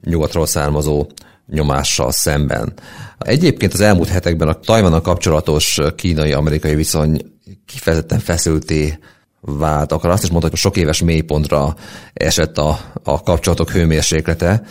nyugatról 0.03 0.45
származó 0.45 1.07
nyomással 1.49 2.11
szemben. 2.11 2.73
Egyébként 3.19 3.73
az 3.73 3.81
elmúlt 3.81 4.09
hetekben 4.09 4.47
a 4.47 4.59
Tajvannal 4.59 5.01
kapcsolatos 5.01 5.79
kínai-amerikai 5.95 6.75
viszony 6.75 7.21
kifejezetten 7.65 8.19
feszülté 8.19 8.99
vált. 9.41 9.91
Akar 9.91 10.09
azt 10.09 10.23
is 10.23 10.29
hogy 10.29 10.55
sok 10.55 10.77
éves 10.77 11.01
mélypontra 11.01 11.75
esett 12.13 12.57
a, 12.57 12.79
a 13.03 13.23
kapcsolatok 13.23 13.71
hőmérséklete. 13.71 14.63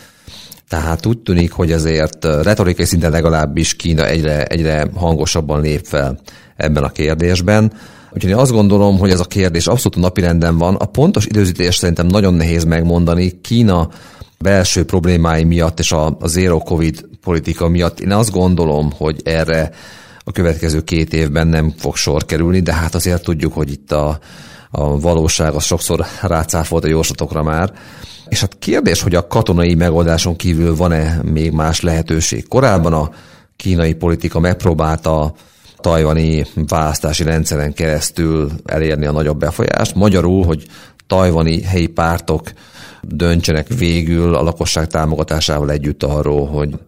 Tehát 0.69 1.05
úgy 1.05 1.17
tűnik, 1.17 1.51
hogy 1.51 1.71
ezért 1.71 2.25
retorikai 2.25 2.85
szinten 2.85 3.11
legalábbis 3.11 3.75
Kína 3.75 4.07
egyre, 4.07 4.45
egyre 4.45 4.87
hangosabban 4.95 5.61
lép 5.61 5.85
fel 5.85 6.19
ebben 6.55 6.83
a 6.83 6.89
kérdésben. 6.89 7.71
Úgyhogy 8.13 8.31
én 8.31 8.37
azt 8.37 8.51
gondolom, 8.51 8.97
hogy 8.97 9.09
ez 9.09 9.19
a 9.19 9.25
kérdés 9.25 9.67
abszolút 9.67 9.97
napirenden 9.97 10.57
van. 10.57 10.75
A 10.75 10.85
pontos 10.85 11.25
időzítés 11.25 11.75
szerintem 11.75 12.07
nagyon 12.07 12.33
nehéz 12.33 12.63
megmondani. 12.63 13.41
Kína 13.41 13.89
belső 14.43 14.85
problémái 14.85 15.43
miatt 15.43 15.79
és 15.79 15.91
a, 15.91 16.17
a 16.19 16.27
zero 16.27 16.59
covid 16.59 17.05
politika 17.21 17.67
miatt 17.67 17.99
én 17.99 18.11
azt 18.11 18.31
gondolom, 18.31 18.91
hogy 18.97 19.21
erre 19.23 19.71
a 20.23 20.31
következő 20.31 20.81
két 20.83 21.13
évben 21.13 21.47
nem 21.47 21.73
fog 21.77 21.95
sor 21.95 22.25
kerülni, 22.25 22.59
de 22.59 22.73
hát 22.73 22.95
azért 22.95 23.23
tudjuk, 23.23 23.53
hogy 23.53 23.71
itt 23.71 23.91
a, 23.91 24.19
a 24.71 24.99
valóság 24.99 25.53
az 25.53 25.63
sokszor 25.63 26.05
rácáfolt 26.21 26.83
a 26.83 26.87
jóslatokra 26.87 27.43
már. 27.43 27.73
És 28.27 28.39
hát 28.39 28.59
kérdés, 28.59 29.01
hogy 29.01 29.15
a 29.15 29.27
katonai 29.27 29.75
megoldáson 29.75 30.35
kívül 30.35 30.75
van-e 30.75 31.19
még 31.23 31.51
más 31.51 31.81
lehetőség. 31.81 32.47
Korábban 32.47 32.93
a 32.93 33.09
kínai 33.55 33.93
politika 33.93 34.39
megpróbálta 34.39 35.33
tajvani 35.77 36.45
választási 36.67 37.23
rendszeren 37.23 37.73
keresztül 37.73 38.51
elérni 38.65 39.05
a 39.05 39.11
nagyobb 39.11 39.39
befolyást. 39.39 39.95
Magyarul, 39.95 40.45
hogy 40.45 40.65
tajvani 41.07 41.61
helyi 41.61 41.87
pártok 41.87 42.51
döntsenek 43.01 43.67
végül 43.67 44.35
a 44.35 44.41
lakosság 44.41 44.87
támogatásával 44.87 45.71
együtt 45.71 46.03
arról, 46.03 46.47
hogy 46.47 46.79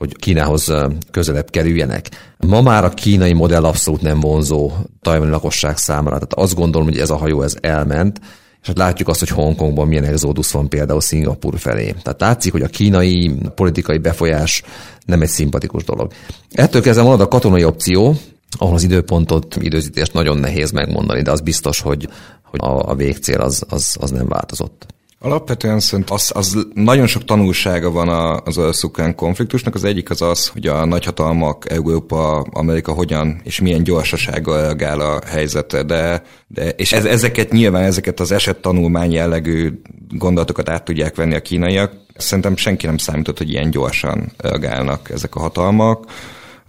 hogy 0.00 0.16
Kínához 0.16 0.72
közelebb 1.10 1.50
kerüljenek. 1.50 2.08
Ma 2.38 2.62
már 2.62 2.84
a 2.84 2.88
kínai 2.88 3.32
modell 3.32 3.64
abszolút 3.64 4.02
nem 4.02 4.20
vonzó 4.20 4.72
tajvani 5.02 5.30
lakosság 5.30 5.76
számára. 5.76 6.14
Tehát 6.18 6.34
azt 6.34 6.54
gondolom, 6.54 6.86
hogy 6.88 6.98
ez 6.98 7.10
a 7.10 7.16
hajó 7.16 7.42
ez 7.42 7.56
elment, 7.60 8.20
és 8.60 8.66
hát 8.66 8.78
látjuk 8.78 9.08
azt, 9.08 9.18
hogy 9.18 9.28
Hongkongban 9.28 9.88
milyen 9.88 10.04
exodus 10.04 10.50
van 10.50 10.68
például 10.68 11.00
Szingapur 11.00 11.58
felé. 11.58 11.94
Tehát 12.02 12.20
látszik, 12.20 12.52
hogy 12.52 12.62
a 12.62 12.68
kínai 12.68 13.34
politikai 13.54 13.98
befolyás 13.98 14.62
nem 15.06 15.22
egy 15.22 15.28
szimpatikus 15.28 15.84
dolog. 15.84 16.12
Ettől 16.50 16.82
kezdve 16.82 17.04
van 17.04 17.20
a 17.20 17.28
katonai 17.28 17.64
opció, 17.64 18.14
ahol 18.58 18.74
az 18.74 18.82
időpontot, 18.82 19.56
időzítést 19.60 20.12
nagyon 20.12 20.38
nehéz 20.38 20.70
megmondani, 20.70 21.22
de 21.22 21.30
az 21.30 21.40
biztos, 21.40 21.80
hogy, 21.80 22.08
hogy 22.44 22.60
a, 22.62 22.90
a 22.90 22.94
végcél 22.94 23.40
az, 23.40 23.62
az, 23.68 23.96
az 24.00 24.10
nem 24.10 24.28
változott. 24.28 24.86
Alapvetően 25.22 25.80
szerintem 25.80 26.14
az, 26.14 26.30
az 26.34 26.66
nagyon 26.74 27.06
sok 27.06 27.24
tanulsága 27.24 27.90
van 27.90 28.08
az 28.44 28.58
orosz 28.58 28.84
konfliktusnak. 29.16 29.74
Az 29.74 29.84
egyik 29.84 30.10
az 30.10 30.22
az, 30.22 30.46
hogy 30.46 30.66
a 30.66 30.84
nagyhatalmak, 30.84 31.70
Európa, 31.70 32.38
Amerika 32.40 32.92
hogyan 32.92 33.40
és 33.44 33.60
milyen 33.60 33.82
gyorsasággal 33.82 34.60
reagál 34.60 35.00
a 35.00 35.20
helyzetre, 35.26 35.82
de, 35.82 36.22
de 36.46 36.68
és 36.68 36.92
ez, 36.92 37.04
ezeket 37.04 37.52
nyilván, 37.52 37.82
ezeket 37.82 38.20
az 38.20 38.32
eset 38.32 38.56
tanulmány 38.56 39.12
jellegű 39.12 39.80
gondolatokat 40.08 40.68
át 40.68 40.84
tudják 40.84 41.16
venni 41.16 41.34
a 41.34 41.42
kínaiak. 41.42 41.92
Szerintem 42.16 42.56
senki 42.56 42.86
nem 42.86 42.98
számított, 42.98 43.38
hogy 43.38 43.50
ilyen 43.50 43.70
gyorsan 43.70 44.32
reagálnak 44.36 45.10
ezek 45.10 45.34
a 45.34 45.40
hatalmak 45.40 46.04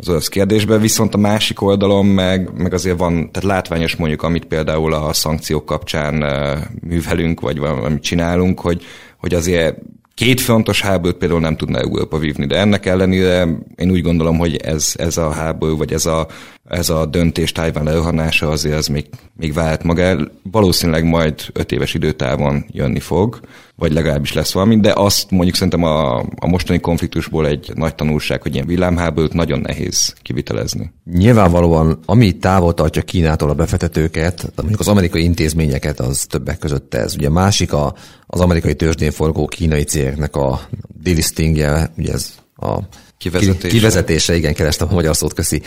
az 0.01 0.09
orosz 0.09 0.27
kérdésben, 0.27 0.81
viszont 0.81 1.13
a 1.13 1.17
másik 1.17 1.61
oldalon 1.61 2.05
meg, 2.05 2.49
meg 2.57 2.73
azért 2.73 2.97
van, 2.97 3.31
tehát 3.31 3.49
látványos 3.49 3.95
mondjuk, 3.95 4.23
amit 4.23 4.45
például 4.45 4.93
a 4.93 5.13
szankciók 5.13 5.65
kapcsán 5.65 6.23
művelünk, 6.81 7.39
vagy 7.39 7.59
valamit 7.59 8.01
csinálunk, 8.01 8.59
hogy, 8.59 8.83
hogy 9.17 9.33
azért 9.33 9.77
két 10.15 10.41
fontos 10.41 10.81
háborút 10.81 11.17
például 11.17 11.39
nem 11.39 11.57
tudna 11.57 11.79
Európa 11.79 12.17
vívni, 12.17 12.45
de 12.45 12.57
ennek 12.57 12.85
ellenére 12.85 13.47
én 13.75 13.91
úgy 13.91 14.01
gondolom, 14.01 14.37
hogy 14.37 14.55
ez, 14.55 14.93
ez 14.97 15.17
a 15.17 15.31
háború, 15.31 15.77
vagy 15.77 15.93
ez 15.93 16.05
a, 16.05 16.27
ez 16.71 16.89
a 16.89 17.05
döntés 17.05 17.51
Tájván 17.51 17.83
lerohanása 17.83 18.49
azért 18.49 18.77
az 18.77 18.87
még, 18.87 19.05
még 19.35 19.53
vált 19.53 19.83
maga. 19.83 20.17
Valószínűleg 20.51 21.03
majd 21.03 21.41
öt 21.53 21.71
éves 21.71 21.93
időtávon 21.93 22.65
jönni 22.69 22.99
fog, 22.99 23.39
vagy 23.75 23.93
legalábbis 23.93 24.33
lesz 24.33 24.53
valami, 24.53 24.79
de 24.79 24.93
azt 24.95 25.31
mondjuk 25.31 25.55
szerintem 25.55 25.83
a, 25.83 26.17
a 26.19 26.47
mostani 26.47 26.79
konfliktusból 26.79 27.47
egy 27.47 27.71
nagy 27.75 27.95
tanulság, 27.95 28.41
hogy 28.41 28.53
ilyen 28.53 28.67
villámháborút 28.67 29.33
nagyon 29.33 29.59
nehéz 29.59 30.13
kivitelezni. 30.21 30.91
Nyilvánvalóan, 31.11 31.99
ami 32.05 32.37
távol 32.37 32.73
tartja 32.73 33.01
Kínától 33.01 33.49
a 33.49 33.53
befektetőket, 33.53 34.51
mondjuk 34.55 34.79
az 34.79 34.87
amerikai 34.87 35.23
intézményeket, 35.23 35.99
az 35.99 36.25
többek 36.29 36.57
között 36.57 36.93
ez. 36.93 37.15
Ugye 37.15 37.29
másik 37.29 37.73
a, 37.73 37.93
az 38.27 38.39
amerikai 38.39 38.75
tőzsdén 38.75 39.11
forgó 39.11 39.45
kínai 39.45 39.83
cégeknek 39.83 40.35
a 40.35 40.61
delistingje, 41.03 41.91
ugye 41.97 42.11
ez 42.11 42.33
a 42.55 42.79
Kivezetése. 43.21 43.67
Kivezetése, 43.67 44.35
igen, 44.35 44.53
kerestem 44.53 44.87
a 44.89 44.93
magyar 44.93 45.15
szót, 45.15 45.33
köszi. 45.33 45.61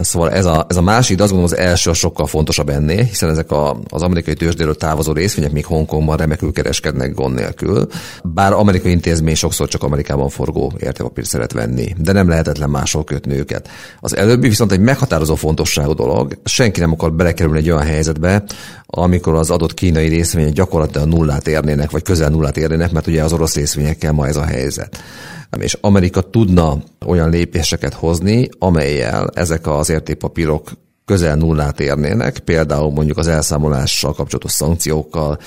Szóval 0.00 0.30
ez 0.30 0.44
a, 0.44 0.66
ez 0.68 0.76
a 0.76 0.82
másik, 0.82 1.16
de 1.16 1.22
azt 1.22 1.32
gondolom 1.32 1.56
az 1.58 1.64
első 1.66 1.92
sokkal 1.92 2.26
fontosabb 2.26 2.68
ennél, 2.68 3.02
hiszen 3.02 3.30
ezek 3.30 3.50
a, 3.50 3.80
az 3.88 4.02
amerikai 4.02 4.34
tőzsdéről 4.34 4.74
távozó 4.76 5.12
részvények 5.12 5.52
még 5.52 5.66
Hongkongban 5.66 6.16
remekül 6.16 6.52
kereskednek 6.52 7.14
gond 7.14 7.34
nélkül. 7.34 7.86
Bár 8.22 8.52
amerikai 8.52 8.90
intézmény 8.90 9.34
sokszor 9.34 9.68
csak 9.68 9.82
Amerikában 9.82 10.28
forgó 10.28 10.72
értékpapírt 10.78 11.26
szeret 11.26 11.52
venni, 11.52 11.94
de 11.98 12.12
nem 12.12 12.28
lehetetlen 12.28 12.70
máshol 12.70 13.04
kötni 13.04 13.38
őket. 13.38 13.68
Az 14.00 14.16
előbbi 14.16 14.48
viszont 14.48 14.72
egy 14.72 14.80
meghatározó 14.80 15.34
fontosságú 15.34 15.94
dolog. 15.94 16.38
Senki 16.44 16.80
nem 16.80 16.92
akar 16.92 17.12
belekerülni 17.12 17.58
egy 17.58 17.70
olyan 17.70 17.86
helyzetbe, 17.86 18.44
amikor 18.86 19.34
az 19.34 19.50
adott 19.50 19.74
kínai 19.74 20.08
részvények 20.08 20.52
gyakorlatilag 20.52 21.08
nullát 21.08 21.48
érnének, 21.48 21.90
vagy 21.90 22.02
közel 22.02 22.28
nullát 22.28 22.56
érnének, 22.56 22.92
mert 22.92 23.06
ugye 23.06 23.22
az 23.22 23.32
orosz 23.32 23.54
részvényekkel 23.54 24.12
ma 24.12 24.26
ez 24.26 24.36
a 24.36 24.44
helyzet 24.44 25.02
és 25.60 25.78
Amerika 25.80 26.20
tudna 26.20 26.76
olyan 27.06 27.30
lépéseket 27.30 27.94
hozni, 27.94 28.48
amelyel 28.58 29.30
ezek 29.34 29.66
az 29.66 29.90
értékpapírok 29.90 30.70
közel 31.04 31.36
nullát 31.36 31.80
érnének, 31.80 32.38
például 32.38 32.90
mondjuk 32.90 33.18
az 33.18 33.26
elszámolással 33.26 34.12
kapcsolatos 34.12 34.52
szankciókkal, 34.52 35.38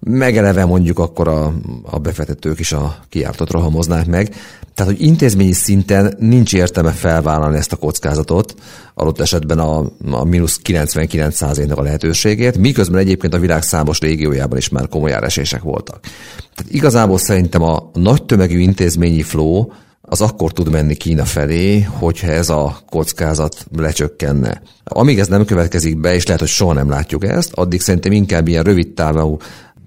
megeleve 0.00 0.64
mondjuk 0.64 0.98
akkor 0.98 1.28
a, 1.28 1.52
a 1.82 1.98
befektetők 1.98 2.58
is 2.58 2.72
a 2.72 2.96
kiártot 3.08 3.50
rohamoznák 3.50 4.06
meg. 4.06 4.34
Tehát, 4.74 4.92
hogy 4.92 5.02
intézményi 5.02 5.52
szinten 5.52 6.14
nincs 6.18 6.54
értelme 6.54 6.90
felvállalni 6.90 7.56
ezt 7.56 7.72
a 7.72 7.76
kockázatot, 7.76 8.54
adott 8.94 9.20
esetben 9.20 9.58
a, 9.58 9.84
a 10.10 10.24
mínusz 10.24 10.60
99%-nak 10.64 11.78
a 11.78 11.82
lehetőségét, 11.82 12.58
miközben 12.58 13.00
egyébként 13.00 13.34
a 13.34 13.38
világ 13.38 13.62
számos 13.62 13.98
régiójában 13.98 14.58
is 14.58 14.68
már 14.68 14.88
komoly 14.88 15.12
áresések 15.12 15.62
voltak. 15.62 16.00
Tehát 16.54 16.72
igazából 16.72 17.18
szerintem 17.18 17.62
a 17.62 17.90
nagy 17.92 18.24
tömegű 18.24 18.58
intézményi 18.58 19.22
flow 19.22 19.66
az 20.06 20.20
akkor 20.20 20.52
tud 20.52 20.70
menni 20.70 20.94
Kína 20.94 21.24
felé, 21.24 21.80
hogyha 21.80 22.26
ez 22.26 22.48
a 22.48 22.78
kockázat 22.90 23.66
lecsökkenne. 23.76 24.62
Amíg 24.84 25.18
ez 25.18 25.28
nem 25.28 25.44
következik 25.44 26.00
be, 26.00 26.14
és 26.14 26.24
lehet, 26.24 26.40
hogy 26.40 26.50
soha 26.50 26.72
nem 26.72 26.88
látjuk 26.88 27.24
ezt, 27.24 27.52
addig 27.52 27.80
szerintem 27.80 28.12
inkább 28.12 28.48
ilyen 28.48 28.64
rövid 28.64 28.88
távú 28.88 29.36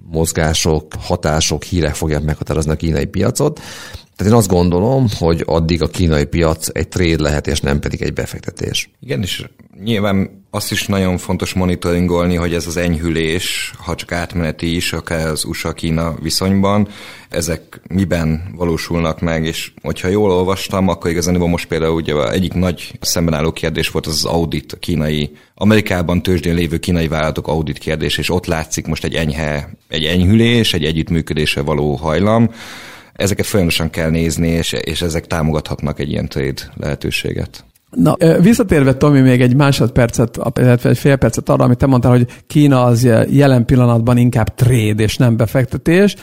mozgások, 0.09 0.93
hatások, 0.99 1.63
hírek 1.63 1.95
fogják 1.95 2.23
meghatározni 2.23 2.71
a 2.71 2.75
kínai 2.75 3.05
piacot. 3.05 3.61
Tehát 4.17 4.33
én 4.33 4.39
azt 4.39 4.49
gondolom, 4.49 5.07
hogy 5.17 5.43
addig 5.45 5.81
a 5.81 5.87
kínai 5.87 6.25
piac 6.25 6.67
egy 6.71 6.87
trade 6.87 7.21
lehet, 7.21 7.47
és 7.47 7.59
nem 7.59 7.79
pedig 7.79 8.01
egy 8.01 8.13
befektetés. 8.13 8.89
Igen, 8.99 9.21
és 9.21 9.45
nyilván 9.83 10.45
azt 10.49 10.71
is 10.71 10.85
nagyon 10.85 11.17
fontos 11.17 11.53
monitoringolni, 11.53 12.35
hogy 12.35 12.53
ez 12.53 12.67
az 12.67 12.77
enyhülés, 12.77 13.73
ha 13.77 13.95
csak 13.95 14.11
átmeneti 14.11 14.75
is, 14.75 14.93
akár 14.93 15.27
az 15.27 15.45
USA-Kína 15.45 16.15
viszonyban, 16.21 16.87
ezek 17.29 17.81
miben 17.89 18.53
valósulnak 18.55 19.21
meg, 19.21 19.45
és 19.45 19.71
hogyha 19.81 20.07
jól 20.07 20.31
olvastam, 20.31 20.87
akkor 20.87 21.11
igazán 21.11 21.35
most 21.35 21.67
például 21.67 21.93
ugye 21.93 22.29
egyik 22.29 22.53
nagy 22.53 22.97
szembenálló 23.01 23.51
kérdés 23.51 23.89
volt 23.89 24.07
az 24.07 24.13
az 24.13 24.25
audit, 24.25 24.71
a 24.71 24.77
kínai, 24.77 25.31
Amerikában 25.55 26.21
tőzsdén 26.21 26.55
lévő 26.55 26.77
kínai 26.77 27.07
vállalatok 27.07 27.47
audit 27.47 27.77
kérdés, 27.77 28.17
és 28.17 28.29
ott 28.29 28.45
látszik 28.45 28.87
most 28.87 29.03
egy 29.03 29.13
enyhe, 29.13 29.69
egy 29.87 30.05
enyhülés, 30.05 30.73
egy 30.73 30.85
együttműködésre 30.85 31.61
való 31.61 31.95
hajlam, 31.95 32.49
ezeket 33.17 33.45
folyamatosan 33.45 33.89
kell 33.89 34.09
nézni, 34.09 34.47
és, 34.47 34.71
és 34.71 35.01
ezek 35.01 35.27
támogathatnak 35.27 35.99
egy 35.99 36.09
ilyen 36.09 36.27
trade 36.27 36.61
lehetőséget. 36.75 37.65
Na, 37.89 38.15
visszatérve 38.41 38.93
Tomi 38.93 39.19
még 39.21 39.41
egy 39.41 39.55
másodpercet, 39.55 40.39
illetve 40.59 40.89
egy 40.89 40.97
fél 40.97 41.15
percet 41.15 41.49
arra, 41.49 41.63
amit 41.63 41.77
te 41.77 41.85
mondtál, 41.85 42.11
hogy 42.11 42.27
Kína 42.47 42.83
az 42.83 43.07
jelen 43.29 43.65
pillanatban 43.65 44.17
inkább 44.17 44.55
trade 44.55 45.03
és 45.03 45.17
nem 45.17 45.37
befektetés. 45.37 46.15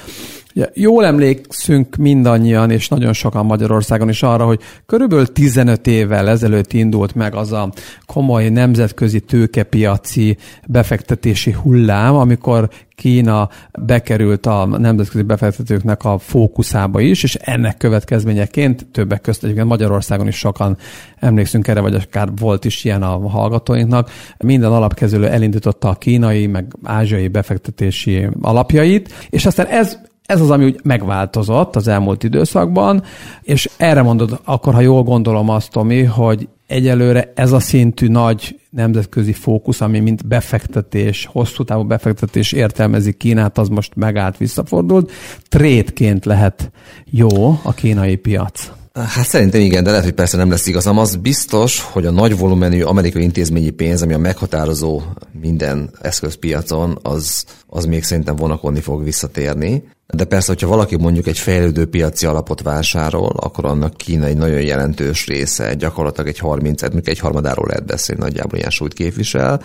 Ugye, 0.56 0.68
jól 0.74 1.04
emlékszünk 1.04 1.96
mindannyian, 1.96 2.70
és 2.70 2.88
nagyon 2.88 3.12
sokan 3.12 3.46
Magyarországon 3.46 4.08
is 4.08 4.22
arra, 4.22 4.46
hogy 4.46 4.60
körülbelül 4.86 5.32
15 5.32 5.86
évvel 5.86 6.28
ezelőtt 6.28 6.72
indult 6.72 7.14
meg 7.14 7.34
az 7.34 7.52
a 7.52 7.72
komoly 8.06 8.48
nemzetközi 8.48 9.20
tőkepiaci 9.20 10.36
befektetési 10.66 11.52
hullám, 11.52 12.14
amikor 12.14 12.68
Kína 12.94 13.48
bekerült 13.78 14.46
a 14.46 14.64
nemzetközi 14.66 15.22
befektetőknek 15.22 16.04
a 16.04 16.18
fókuszába 16.18 17.00
is, 17.00 17.22
és 17.22 17.34
ennek 17.34 17.76
következményeként 17.76 18.86
többek 18.92 19.20
között 19.20 19.42
egyébként 19.42 19.68
Magyarországon 19.68 20.26
is 20.26 20.36
sokan 20.36 20.76
emlékszünk 21.18 21.68
erre, 21.68 21.80
vagy 21.80 21.94
akár 21.94 22.28
volt 22.40 22.64
is 22.64 22.84
ilyen 22.84 23.02
a 23.02 23.28
hallgatóinknak, 23.28 24.10
minden 24.38 24.72
alapkezőlő 24.72 25.28
elindította 25.28 25.88
a 25.88 25.94
kínai, 25.94 26.46
meg 26.46 26.72
ázsiai 26.82 27.28
befektetési 27.28 28.26
alapjait, 28.40 29.12
és 29.30 29.46
aztán 29.46 29.66
ez 29.66 29.98
ez 30.26 30.40
az, 30.40 30.50
ami 30.50 30.64
úgy 30.64 30.80
megváltozott 30.82 31.76
az 31.76 31.88
elmúlt 31.88 32.22
időszakban, 32.22 33.02
és 33.42 33.70
erre 33.76 34.02
mondod, 34.02 34.40
akkor 34.44 34.74
ha 34.74 34.80
jól 34.80 35.02
gondolom 35.02 35.48
azt, 35.48 35.70
Tomi, 35.70 36.02
hogy 36.02 36.48
egyelőre 36.66 37.32
ez 37.34 37.52
a 37.52 37.60
szintű 37.60 38.08
nagy 38.08 38.60
nemzetközi 38.70 39.32
fókusz, 39.32 39.80
ami 39.80 40.00
mint 40.00 40.26
befektetés, 40.26 41.28
hosszú 41.32 41.64
távú 41.64 41.84
befektetés 41.84 42.52
értelmezi 42.52 43.12
Kínát, 43.12 43.58
az 43.58 43.68
most 43.68 43.94
megállt, 43.94 44.36
visszafordult. 44.36 45.12
Trédként 45.48 46.24
lehet 46.24 46.70
jó 47.04 47.60
a 47.62 47.72
kínai 47.74 48.16
piac. 48.16 48.70
Hát 48.94 49.26
szerintem 49.26 49.60
igen, 49.60 49.84
de 49.84 49.90
lehet, 49.90 50.04
hogy 50.04 50.14
persze 50.14 50.36
nem 50.36 50.50
lesz 50.50 50.66
igazam. 50.66 50.98
Az 50.98 51.16
biztos, 51.16 51.80
hogy 51.80 52.06
a 52.06 52.10
nagy 52.10 52.38
volumenű 52.38 52.82
amerikai 52.82 53.22
intézményi 53.22 53.70
pénz, 53.70 54.02
ami 54.02 54.12
a 54.12 54.18
meghatározó 54.18 55.02
minden 55.40 55.90
eszközpiacon, 56.00 56.98
az, 57.02 57.44
az 57.66 57.84
még 57.84 58.02
szerintem 58.02 58.36
vonakodni 58.36 58.80
fog 58.80 59.04
visszatérni. 59.04 59.82
De 60.06 60.24
persze, 60.24 60.52
hogyha 60.52 60.68
valaki 60.68 60.96
mondjuk 60.96 61.26
egy 61.26 61.38
fejlődő 61.38 61.86
piaci 61.86 62.26
alapot 62.26 62.62
vásárol, 62.62 63.32
akkor 63.36 63.64
annak 63.64 63.96
Kína 63.96 64.26
egy 64.26 64.36
nagyon 64.36 64.60
jelentős 64.60 65.26
része, 65.26 65.74
gyakorlatilag 65.74 66.28
egy 66.28 66.38
30, 66.38 66.82
mondjuk 66.82 67.08
egy 67.08 67.18
harmadáról 67.18 67.66
lehet 67.66 67.86
beszélni, 67.86 68.22
nagyjából 68.22 68.58
ilyen 68.58 68.70
súlyt 68.70 68.94
képvisel. 68.94 69.62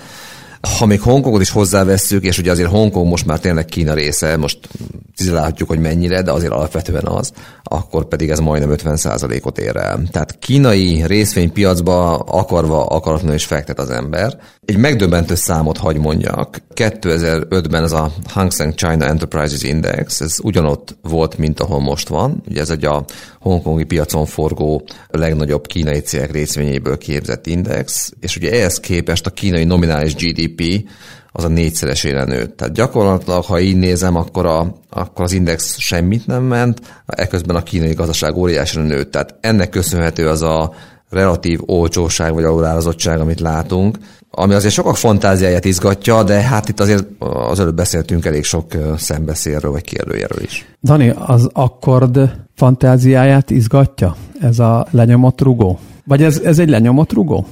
Ha 0.78 0.86
még 0.86 1.02
Hongkongot 1.02 1.42
is 1.42 1.50
hozzávesszük, 1.50 2.24
és 2.24 2.38
ugye 2.38 2.52
azért 2.52 2.70
Hongkong 2.70 3.08
most 3.08 3.26
már 3.26 3.40
tényleg 3.40 3.66
Kína 3.66 3.94
része, 3.94 4.38
most 4.38 4.70
cizelálhatjuk, 5.16 5.70
hogy 5.70 5.80
mennyire, 5.80 6.22
de 6.22 6.32
azért 6.32 6.52
alapvetően 6.52 7.06
az, 7.06 7.32
akkor 7.64 8.06
pedig 8.06 8.30
ez 8.30 8.40
majdnem 8.40 8.76
50%-ot 8.78 9.58
ér 9.58 9.76
el. 9.76 10.02
Tehát 10.12 10.40
kínai 10.40 11.04
részvénypiacba 11.06 12.18
akarva 12.18 12.86
akaratlanul 12.86 13.36
is 13.36 13.46
fektet 13.46 13.80
az 13.80 13.90
ember. 13.90 14.40
Egy 14.70 14.78
megdöbbentő 14.78 15.36
számot 15.36 15.78
hagy 15.78 15.98
mondjak. 15.98 16.62
2005-ben 16.76 17.84
ez 17.84 17.92
a 17.92 18.12
Hang 18.28 18.52
Seng 18.52 18.74
China 18.74 19.06
Enterprises 19.06 19.64
Index, 19.64 20.22
ez 20.22 20.38
ugyanott 20.42 20.98
volt, 21.02 21.38
mint 21.38 21.60
ahol 21.60 21.80
most 21.80 22.08
van. 22.08 22.44
Ugye 22.48 22.62
ez 22.62 22.70
egy 22.70 22.86
a 22.86 23.06
hongkongi 23.40 23.84
piacon 23.84 24.26
forgó 24.26 24.84
legnagyobb 25.08 25.68
kínai 25.68 26.00
cégek 26.00 26.32
részvényéből 26.32 26.98
képzett 26.98 27.48
index, 27.48 28.14
és 28.20 28.36
ugye 28.36 28.52
ehhez 28.52 28.80
képest 28.80 29.26
a 29.26 29.30
kínai 29.30 29.64
nominális 29.64 30.16
GDP 30.16 30.90
az 31.32 31.44
a 31.44 31.48
négyszeresére 31.48 32.24
nőtt. 32.24 32.58
Tehát 32.58 32.74
gyakorlatilag, 32.74 33.44
ha 33.44 33.60
így 33.60 33.78
nézem, 33.78 34.16
akkor, 34.16 34.46
a, 34.46 34.76
akkor 34.90 35.24
az 35.24 35.32
index 35.32 35.78
semmit 35.78 36.28
nem 36.28 36.44
ment, 36.44 36.82
ekközben 37.06 37.56
a 37.56 37.64
kínai 37.64 37.94
gazdaság 37.94 38.36
óriásra 38.36 38.82
nőtt. 38.82 39.12
Tehát 39.12 39.36
ennek 39.42 39.70
köszönhető 39.70 40.28
az 40.28 40.42
a 40.42 40.74
relatív 41.10 41.60
olcsóság 41.66 42.34
vagy 42.34 42.44
alulárazottság, 42.44 43.20
amit 43.20 43.40
látunk, 43.40 43.98
ami 44.32 44.54
azért 44.54 44.74
sokak 44.74 44.98
fantáziáját 44.98 45.66
izgatja, 45.66 46.24
de 46.24 46.42
hát 46.42 46.70
itt 46.70 46.80
azért 46.80 47.06
az 47.50 47.60
előbb 47.60 47.76
beszéltünk 47.76 48.26
elég 48.26 48.44
sok 48.44 48.66
szembeszélről 48.98 49.72
vagy 49.72 49.84
kérdőjelről 49.84 50.44
is. 50.44 50.66
Dani, 50.84 51.14
az 51.26 51.50
akkord 51.54 52.20
fantáziáját 52.56 53.50
izgatja? 53.50 54.16
Ez 54.42 54.60
a 54.60 54.88
lenyomott 54.92 55.42
rugó? 55.42 55.80
Vagy 56.06 56.24
ez, 56.24 56.40
ez 56.40 56.60
egy 56.60 56.70
lenyomott 56.70 57.14
rugó? 57.14 57.46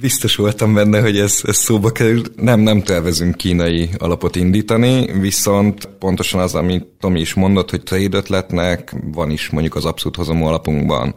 Biztos 0.00 0.36
voltam 0.36 0.74
benne, 0.74 1.00
hogy 1.00 1.18
ez, 1.18 1.40
ez 1.42 1.56
szóba 1.56 1.90
kerül. 1.90 2.22
Nem, 2.36 2.60
nem 2.60 2.82
tervezünk 2.82 3.36
kínai 3.36 3.88
alapot 3.98 4.36
indítani, 4.36 5.20
viszont 5.20 5.84
pontosan 5.84 6.40
az, 6.40 6.54
amit 6.54 6.86
Tomi 7.00 7.20
is 7.20 7.34
mondott, 7.34 7.70
hogy 7.70 7.82
trade 7.82 8.16
ötletnek 8.16 8.94
van 9.12 9.30
is 9.30 9.50
mondjuk 9.50 9.74
az 9.74 9.84
abszolút 9.84 10.16
hozamú 10.16 10.44
alapunkban. 10.44 11.14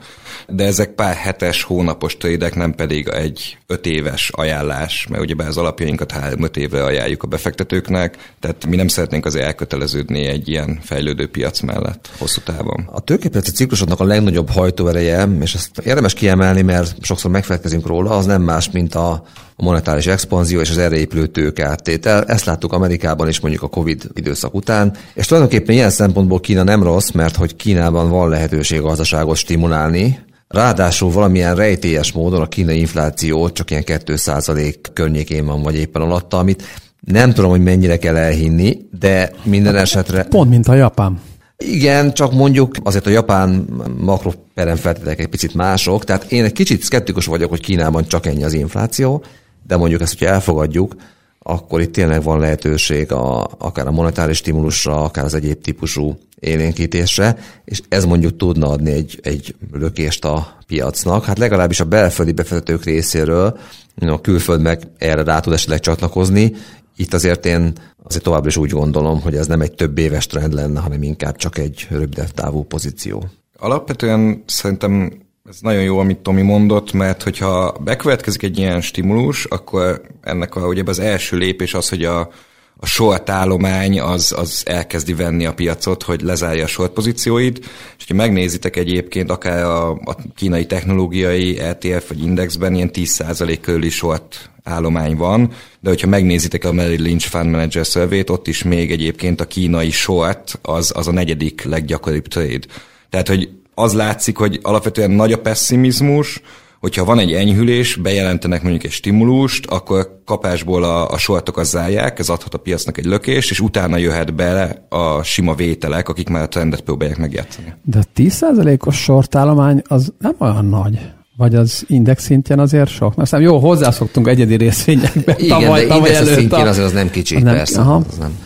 De 0.47 0.63
ezek 0.63 0.89
pár 0.89 1.15
hetes, 1.15 1.63
hónapos 1.63 2.17
trédek, 2.17 2.55
nem 2.55 2.73
pedig 2.75 3.07
egy 3.07 3.57
öt 3.67 3.85
éves 3.85 4.29
ajánlás, 4.35 5.07
mert 5.09 5.21
ugye 5.21 5.43
az 5.43 5.57
alapjainkat 5.57 6.11
három-öt 6.11 6.57
évre 6.57 6.83
ajánljuk 6.83 7.23
a 7.23 7.27
befektetőknek, 7.27 8.33
tehát 8.39 8.65
mi 8.65 8.75
nem 8.75 8.87
szeretnénk 8.87 9.25
azért 9.25 9.45
elköteleződni 9.45 10.25
egy 10.25 10.49
ilyen 10.49 10.79
fejlődő 10.81 11.27
piac 11.27 11.59
mellett 11.59 12.09
hosszú 12.17 12.41
távon. 12.41 12.89
A 12.91 12.99
tőkepiaci 12.99 13.51
ciklusoknak 13.51 13.99
a 13.99 14.03
legnagyobb 14.03 14.49
hajtóereje, 14.49 15.27
és 15.41 15.53
ezt 15.53 15.77
érdemes 15.77 16.13
kiemelni, 16.13 16.61
mert 16.61 16.95
sokszor 17.01 17.31
megfelelkezünk 17.31 17.87
róla, 17.87 18.09
az 18.09 18.25
nem 18.25 18.41
más, 18.41 18.69
mint 18.73 18.95
a 18.95 19.23
monetáris 19.55 20.07
expanzió 20.07 20.59
és 20.59 20.69
az 20.69 20.77
erre 20.77 20.95
épülő 20.95 21.27
tőkeáttétel. 21.27 22.23
Ezt 22.23 22.45
láttuk 22.45 22.73
Amerikában 22.73 23.27
is 23.27 23.39
mondjuk 23.39 23.63
a 23.63 23.67
Covid 23.67 24.09
időszak 24.13 24.53
után, 24.53 24.95
és 25.13 25.25
tulajdonképpen 25.25 25.75
ilyen 25.75 25.89
szempontból 25.89 26.39
Kína 26.39 26.63
nem 26.63 26.83
rossz, 26.83 27.09
mert 27.09 27.35
hogy 27.35 27.55
Kínában 27.55 28.09
van 28.09 28.29
lehetőség 28.29 28.81
gazdaságot 28.81 29.37
stimulálni, 29.37 30.19
Ráadásul 30.47 31.11
valamilyen 31.11 31.55
rejtélyes 31.55 32.11
módon 32.11 32.41
a 32.41 32.47
kínai 32.47 32.79
infláció 32.79 33.49
csak 33.49 33.71
ilyen 33.71 33.83
2% 33.85 34.75
környékén 34.93 35.45
van, 35.45 35.61
vagy 35.61 35.75
éppen 35.75 36.01
alatta, 36.01 36.37
amit 36.37 36.63
nem 36.99 37.33
tudom, 37.33 37.49
hogy 37.49 37.63
mennyire 37.63 37.97
kell 37.97 38.15
elhinni, 38.15 38.77
de 38.99 39.31
minden 39.43 39.75
esetre... 39.75 40.23
Pont, 40.23 40.49
mint 40.49 40.67
a 40.67 40.73
Japán. 40.73 41.19
Igen, 41.67 42.13
csak 42.13 42.33
mondjuk 42.33 42.75
azért 42.83 43.07
a 43.07 43.09
japán 43.09 43.67
makroperemfeltételek 43.97 45.19
egy 45.19 45.27
picit 45.27 45.53
mások, 45.53 46.03
tehát 46.03 46.31
én 46.31 46.43
egy 46.43 46.53
kicsit 46.53 46.83
szkeptikus 46.83 47.25
vagyok, 47.25 47.49
hogy 47.49 47.61
Kínában 47.61 48.07
csak 48.07 48.25
ennyi 48.25 48.43
az 48.43 48.53
infláció, 48.53 49.23
de 49.67 49.77
mondjuk 49.77 50.01
ezt, 50.01 50.17
hogyha 50.17 50.33
elfogadjuk, 50.33 50.95
akkor 51.39 51.81
itt 51.81 51.93
tényleg 51.93 52.23
van 52.23 52.39
lehetőség 52.39 53.11
a, 53.11 53.47
akár 53.57 53.87
a 53.87 53.91
monetáris 53.91 54.37
stimulusra, 54.37 55.03
akár 55.03 55.25
az 55.25 55.33
egyéb 55.33 55.61
típusú 55.61 56.17
élénkítésre, 56.39 57.37
és 57.65 57.81
ez 57.89 58.05
mondjuk 58.05 58.37
tudna 58.37 58.69
adni 58.69 58.91
egy, 58.91 59.19
egy 59.23 59.55
lökést 59.71 60.25
a 60.25 60.57
piacnak. 60.67 61.25
Hát 61.25 61.37
legalábbis 61.37 61.79
a 61.79 61.85
belföldi 61.85 62.31
befektetők 62.31 62.83
részéről 62.83 63.57
a 63.95 64.21
külföld 64.21 64.61
meg 64.61 64.87
erre 64.97 65.23
rá 65.23 65.39
tud 65.39 65.53
esetleg 65.53 65.79
csatlakozni. 65.79 66.53
Itt 66.95 67.13
azért 67.13 67.45
én 67.45 67.73
azért 68.03 68.23
továbbra 68.23 68.49
is 68.49 68.57
úgy 68.57 68.69
gondolom, 68.69 69.21
hogy 69.21 69.35
ez 69.35 69.47
nem 69.47 69.61
egy 69.61 69.73
több 69.73 69.97
éves 69.97 70.27
trend 70.27 70.53
lenne, 70.53 70.79
hanem 70.79 71.03
inkább 71.03 71.35
csak 71.35 71.57
egy 71.57 71.87
rövidebb 71.89 72.29
távú 72.29 72.63
pozíció. 72.63 73.23
Alapvetően 73.57 74.43
szerintem 74.45 75.21
ez 75.49 75.57
nagyon 75.61 75.83
jó, 75.83 75.99
amit 75.99 76.17
Tomi 76.17 76.41
mondott, 76.41 76.93
mert 76.93 77.23
hogyha 77.23 77.71
bekövetkezik 77.83 78.43
egy 78.43 78.57
ilyen 78.57 78.81
stimulus, 78.81 79.45
akkor 79.45 80.01
ennek 80.21 80.55
a, 80.55 80.67
ugye 80.67 80.83
az 80.85 80.99
első 80.99 81.37
lépés 81.37 81.73
az, 81.73 81.89
hogy 81.89 82.03
a, 82.03 82.29
a 82.77 82.85
short 82.85 83.29
állomány 83.29 83.99
az, 83.99 84.33
az 84.37 84.63
elkezdi 84.65 85.13
venni 85.13 85.45
a 85.45 85.53
piacot, 85.53 86.03
hogy 86.03 86.21
lezárja 86.21 86.63
a 86.63 86.67
short 86.67 86.93
pozícióit, 86.93 87.65
és 87.97 88.05
ha 88.07 88.13
megnézitek 88.13 88.75
egyébként 88.75 89.29
akár 89.29 89.63
a, 89.63 89.91
a 89.91 90.15
kínai 90.35 90.65
technológiai 90.65 91.59
ETF 91.59 92.07
vagy 92.07 92.23
indexben 92.23 92.75
ilyen 92.75 92.89
10% 92.93 93.57
körüli 93.61 93.89
short 93.89 94.49
állomány 94.63 95.15
van, 95.15 95.51
de 95.79 95.89
hogyha 95.89 96.07
megnézitek 96.07 96.63
a 96.63 96.71
Merrill 96.71 97.01
Lynch 97.01 97.27
Fund 97.27 97.49
Manager 97.49 97.85
survey 97.85 98.23
ott 98.27 98.47
is 98.47 98.63
még 98.63 98.91
egyébként 98.91 99.41
a 99.41 99.47
kínai 99.47 99.91
short 99.91 100.59
az, 100.61 100.91
az 100.95 101.07
a 101.07 101.11
negyedik 101.11 101.63
leggyakoribb 101.63 102.27
trade. 102.27 102.65
Tehát, 103.09 103.27
hogy 103.27 103.49
az 103.73 103.93
látszik, 103.93 104.37
hogy 104.37 104.59
alapvetően 104.61 105.11
nagy 105.11 105.31
a 105.31 105.41
pessimizmus, 105.41 106.41
hogyha 106.83 107.05
van 107.05 107.19
egy 107.19 107.33
enyhülés, 107.33 107.95
bejelentenek 107.95 108.61
mondjuk 108.61 108.83
egy 108.83 108.91
stimulust, 108.91 109.65
akkor 109.65 110.21
kapásból 110.25 110.83
a, 110.83 111.09
a 111.09 111.17
sortokat 111.17 111.65
zárják, 111.65 112.19
ez 112.19 112.29
adhat 112.29 112.53
a 112.53 112.57
piacnak 112.57 112.97
egy 112.97 113.05
lökést, 113.05 113.51
és 113.51 113.59
utána 113.59 113.97
jöhet 113.97 114.35
bele 114.35 114.85
a 114.89 115.23
sima 115.23 115.55
vételek, 115.55 116.09
akik 116.09 116.29
már 116.29 116.41
a 116.41 116.47
trendet 116.47 116.81
próbálják 116.81 117.17
megjátszani. 117.17 117.73
De 117.83 117.99
a 117.99 118.03
10%-os 118.15 118.95
sortállomány 118.95 119.81
az 119.87 120.13
nem 120.19 120.35
olyan 120.37 120.65
nagy. 120.65 120.99
Vagy 121.37 121.55
az 121.55 121.83
index 121.87 122.23
szintjén 122.23 122.59
azért 122.59 122.89
sok? 122.89 123.15
Mert 123.15 123.39
jó, 123.39 123.57
hozzászoktunk 123.57 124.27
egyedi 124.27 124.55
részvényekbe. 124.55 125.35
Igen, 125.37 125.59
tavaly, 125.59 125.81
de 125.81 125.87
tavaly 125.87 126.09
index 126.09 126.33
szintjén 126.33 126.67
azért 126.67 126.85
az 126.85 126.91
nem 126.91 127.09
kicsi, 127.09 127.35
az 127.35 127.41
nem, 127.41 127.55
persze. 127.55 127.79
Aha. 127.79 128.03
Az 128.09 128.17
nem. 128.17 128.37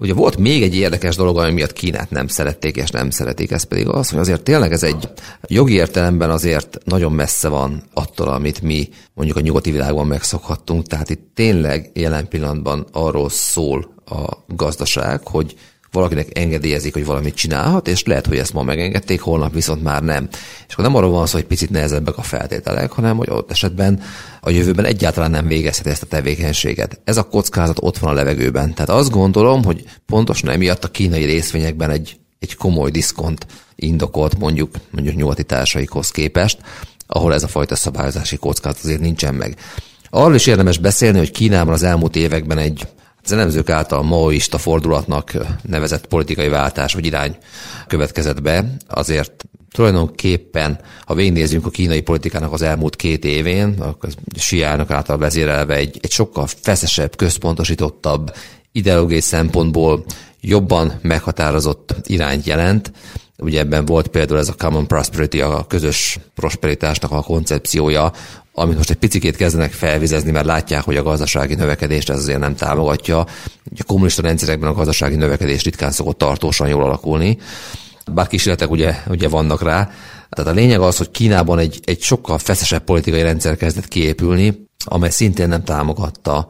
Ugye 0.00 0.14
volt 0.14 0.36
még 0.36 0.62
egy 0.62 0.74
érdekes 0.74 1.16
dolog, 1.16 1.38
ami 1.38 1.52
miatt 1.52 1.72
Kínát 1.72 2.10
nem 2.10 2.26
szerették 2.26 2.76
és 2.76 2.90
nem 2.90 3.10
szeretik, 3.10 3.50
ez 3.50 3.62
pedig 3.62 3.88
az, 3.88 4.10
hogy 4.10 4.18
azért 4.18 4.42
tényleg 4.42 4.72
ez 4.72 4.82
egy 4.82 5.08
jogi 5.46 5.74
értelemben 5.74 6.30
azért 6.30 6.78
nagyon 6.84 7.12
messze 7.12 7.48
van 7.48 7.82
attól, 7.94 8.28
amit 8.28 8.62
mi 8.62 8.88
mondjuk 9.14 9.38
a 9.38 9.40
nyugati 9.40 9.70
világban 9.70 10.06
megszokhattunk. 10.06 10.86
Tehát 10.86 11.10
itt 11.10 11.30
tényleg 11.34 11.90
jelen 11.94 12.28
pillanatban 12.28 12.86
arról 12.92 13.28
szól 13.28 13.94
a 14.06 14.36
gazdaság, 14.46 15.26
hogy 15.26 15.56
valakinek 15.92 16.38
engedélyezik, 16.38 16.92
hogy 16.92 17.04
valamit 17.04 17.34
csinálhat, 17.34 17.88
és 17.88 18.04
lehet, 18.04 18.26
hogy 18.26 18.38
ezt 18.38 18.52
ma 18.52 18.62
megengedték, 18.62 19.20
holnap 19.20 19.52
viszont 19.52 19.82
már 19.82 20.02
nem. 20.02 20.28
És 20.66 20.72
akkor 20.72 20.84
nem 20.84 20.94
arról 20.94 21.10
van 21.10 21.26
szó, 21.26 21.36
hogy 21.36 21.46
picit 21.46 21.70
nehezebbek 21.70 22.16
a 22.16 22.22
feltételek, 22.22 22.90
hanem 22.92 23.16
hogy 23.16 23.30
ott 23.30 23.50
esetben 23.50 24.00
a 24.40 24.50
jövőben 24.50 24.84
egyáltalán 24.84 25.30
nem 25.30 25.46
végezheti 25.46 25.90
ezt 25.90 26.02
a 26.02 26.06
tevékenységet. 26.06 27.00
Ez 27.04 27.16
a 27.16 27.28
kockázat 27.28 27.78
ott 27.80 27.98
van 27.98 28.10
a 28.10 28.14
levegőben. 28.14 28.74
Tehát 28.74 28.90
azt 28.90 29.10
gondolom, 29.10 29.64
hogy 29.64 29.84
pontosan 30.06 30.50
emiatt 30.50 30.84
a 30.84 30.90
kínai 30.90 31.24
részvényekben 31.24 31.90
egy 31.90 32.20
egy 32.40 32.56
komoly 32.56 32.90
diszkont 32.90 33.46
indokolt 33.74 34.38
mondjuk, 34.38 34.74
mondjuk 34.90 35.16
nyugati 35.16 35.44
társaikhoz 35.44 36.10
képest, 36.10 36.58
ahol 37.06 37.34
ez 37.34 37.42
a 37.42 37.48
fajta 37.48 37.76
szabályozási 37.76 38.36
kockázat 38.36 38.84
azért 38.84 39.00
nincsen 39.00 39.34
meg. 39.34 39.56
Arról 40.10 40.34
is 40.34 40.46
érdemes 40.46 40.78
beszélni, 40.78 41.18
hogy 41.18 41.30
Kínában 41.30 41.74
az 41.74 41.82
elmúlt 41.82 42.16
években 42.16 42.58
egy 42.58 42.86
az 43.30 43.36
elemzők 43.36 43.70
által 43.70 44.02
maoista 44.02 44.58
fordulatnak 44.58 45.32
nevezett 45.62 46.06
politikai 46.06 46.48
váltás 46.48 46.94
vagy 46.94 47.06
irány 47.06 47.36
következett 47.86 48.42
be. 48.42 48.76
Azért 48.88 49.44
tulajdonképpen, 49.72 50.80
ha 51.04 51.14
végignézzünk 51.14 51.66
a 51.66 51.70
kínai 51.70 52.00
politikának 52.00 52.52
az 52.52 52.62
elmúlt 52.62 52.96
két 52.96 53.24
évén, 53.24 53.74
akkor 53.78 54.08
Siának 54.36 54.90
által 54.90 55.18
vezérelve 55.18 55.74
egy, 55.74 55.98
egy 56.00 56.10
sokkal 56.10 56.46
feszesebb, 56.62 57.16
központosítottabb, 57.16 58.34
ideológiai 58.72 59.20
szempontból 59.20 60.04
jobban 60.40 60.98
meghatározott 61.02 61.94
irányt 62.04 62.46
jelent. 62.46 62.92
Ugye 63.38 63.58
ebben 63.58 63.84
volt 63.84 64.08
például 64.08 64.38
ez 64.38 64.48
a 64.48 64.54
common 64.54 64.86
prosperity, 64.86 65.40
a 65.40 65.66
közös 65.66 66.18
prosperitásnak 66.34 67.10
a 67.10 67.22
koncepciója, 67.22 68.12
amit 68.52 68.76
most 68.76 68.90
egy 68.90 68.96
picit 68.96 69.36
kezdenek 69.36 69.72
felvizezni, 69.72 70.30
mert 70.30 70.46
látják, 70.46 70.82
hogy 70.82 70.96
a 70.96 71.02
gazdasági 71.02 71.54
növekedést 71.54 72.10
ez 72.10 72.18
azért 72.18 72.38
nem 72.38 72.54
támogatja. 72.54 73.18
A 73.18 73.84
kommunista 73.86 74.22
rendszerekben 74.22 74.70
a 74.70 74.74
gazdasági 74.74 75.16
növekedés 75.16 75.64
ritkán 75.64 75.90
szokott 75.90 76.18
tartósan 76.18 76.68
jól 76.68 76.84
alakulni, 76.84 77.38
bár 78.12 78.26
kísérletek 78.26 78.70
ugye, 78.70 78.94
ugye 79.08 79.28
vannak 79.28 79.62
rá. 79.62 79.90
Tehát 80.30 80.52
a 80.52 80.54
lényeg 80.54 80.80
az, 80.80 80.96
hogy 80.96 81.10
Kínában 81.10 81.58
egy, 81.58 81.80
egy 81.84 82.00
sokkal 82.00 82.38
feszesebb 82.38 82.84
politikai 82.84 83.22
rendszer 83.22 83.56
kezdett 83.56 83.88
kiépülni, 83.88 84.68
amely 84.84 85.10
szintén 85.10 85.48
nem 85.48 85.64
támogatta 85.64 86.48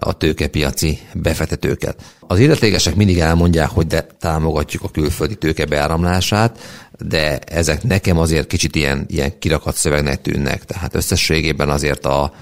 a 0.00 0.12
tőkepiaci 0.12 0.98
befektetőket. 1.14 2.02
Az 2.20 2.38
illetékesek 2.38 2.94
mindig 2.94 3.18
elmondják, 3.18 3.68
hogy 3.68 3.86
de 3.86 4.06
támogatjuk 4.20 4.82
a 4.82 4.88
külföldi 4.88 5.34
tőke 5.34 5.64
beáramlását, 5.64 6.58
de 6.98 7.38
ezek 7.38 7.82
nekem 7.82 8.18
azért 8.18 8.46
kicsit 8.46 8.76
ilyen, 8.76 9.04
ilyen 9.08 9.38
kirakat 9.38 9.74
szövegnek 9.74 10.22
tűnnek. 10.22 10.64
Tehát 10.64 10.94
összességében 10.94 11.68
azért 11.70 12.06
a, 12.06 12.32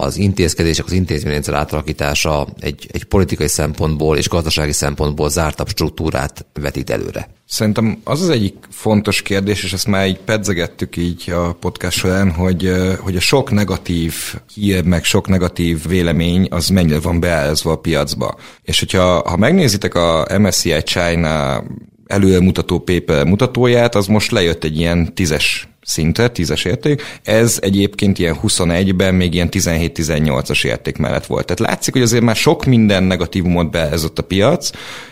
az 0.00 0.16
intézkedések, 0.16 0.84
az 0.84 0.92
intézményrendszer 0.92 1.54
átalakítása 1.54 2.46
egy, 2.60 2.88
egy 2.92 3.04
politikai 3.04 3.48
szempontból 3.48 4.16
és 4.16 4.28
gazdasági 4.28 4.72
szempontból 4.72 5.30
zártabb 5.30 5.68
struktúrát 5.68 6.46
vetít 6.60 6.90
előre. 6.90 7.28
Szerintem 7.46 8.00
az 8.04 8.22
az 8.22 8.28
egyik 8.28 8.54
fontos 8.70 9.22
kérdés, 9.22 9.64
és 9.64 9.72
ezt 9.72 9.86
már 9.86 10.06
így 10.06 10.18
pedzegettük 10.18 10.96
így 10.96 11.30
a 11.30 11.52
podcast 11.52 11.98
során, 11.98 12.30
hogy, 12.30 12.72
hogy 13.00 13.16
a 13.16 13.20
sok 13.20 13.50
negatív 13.50 14.14
hír, 14.54 14.84
meg 14.84 15.04
sok 15.04 15.28
negatív 15.28 15.86
vélemény, 15.86 16.46
az 16.50 16.68
mennyire 16.68 17.00
van 17.00 17.20
beállazva 17.20 17.72
a 17.72 17.78
piacba. 17.78 18.36
És 18.62 18.78
hogyha 18.78 19.28
ha 19.28 19.36
megnézitek 19.36 19.94
a 19.94 20.26
MSCI 20.38 20.82
China 20.82 21.64
előmutató 22.06 22.78
paper 22.78 23.24
mutatóját, 23.24 23.94
az 23.94 24.06
most 24.06 24.30
lejött 24.30 24.64
egy 24.64 24.78
ilyen 24.78 25.14
tízes 25.14 25.68
szinte, 25.88 26.28
tízes 26.28 26.64
érték. 26.64 27.02
Ez 27.22 27.58
egyébként 27.62 28.18
ilyen 28.18 28.36
21-ben 28.42 29.14
még 29.14 29.34
ilyen 29.34 29.48
17-18-as 29.50 30.64
érték 30.64 30.96
mellett 30.96 31.26
volt. 31.26 31.46
Tehát 31.46 31.72
látszik, 31.72 31.92
hogy 31.92 32.02
azért 32.02 32.22
már 32.22 32.36
sok 32.36 32.64
minden 32.64 33.02
negatívumot 33.02 33.70
beezott 33.70 34.18
a 34.18 34.22
piac. 34.22 34.70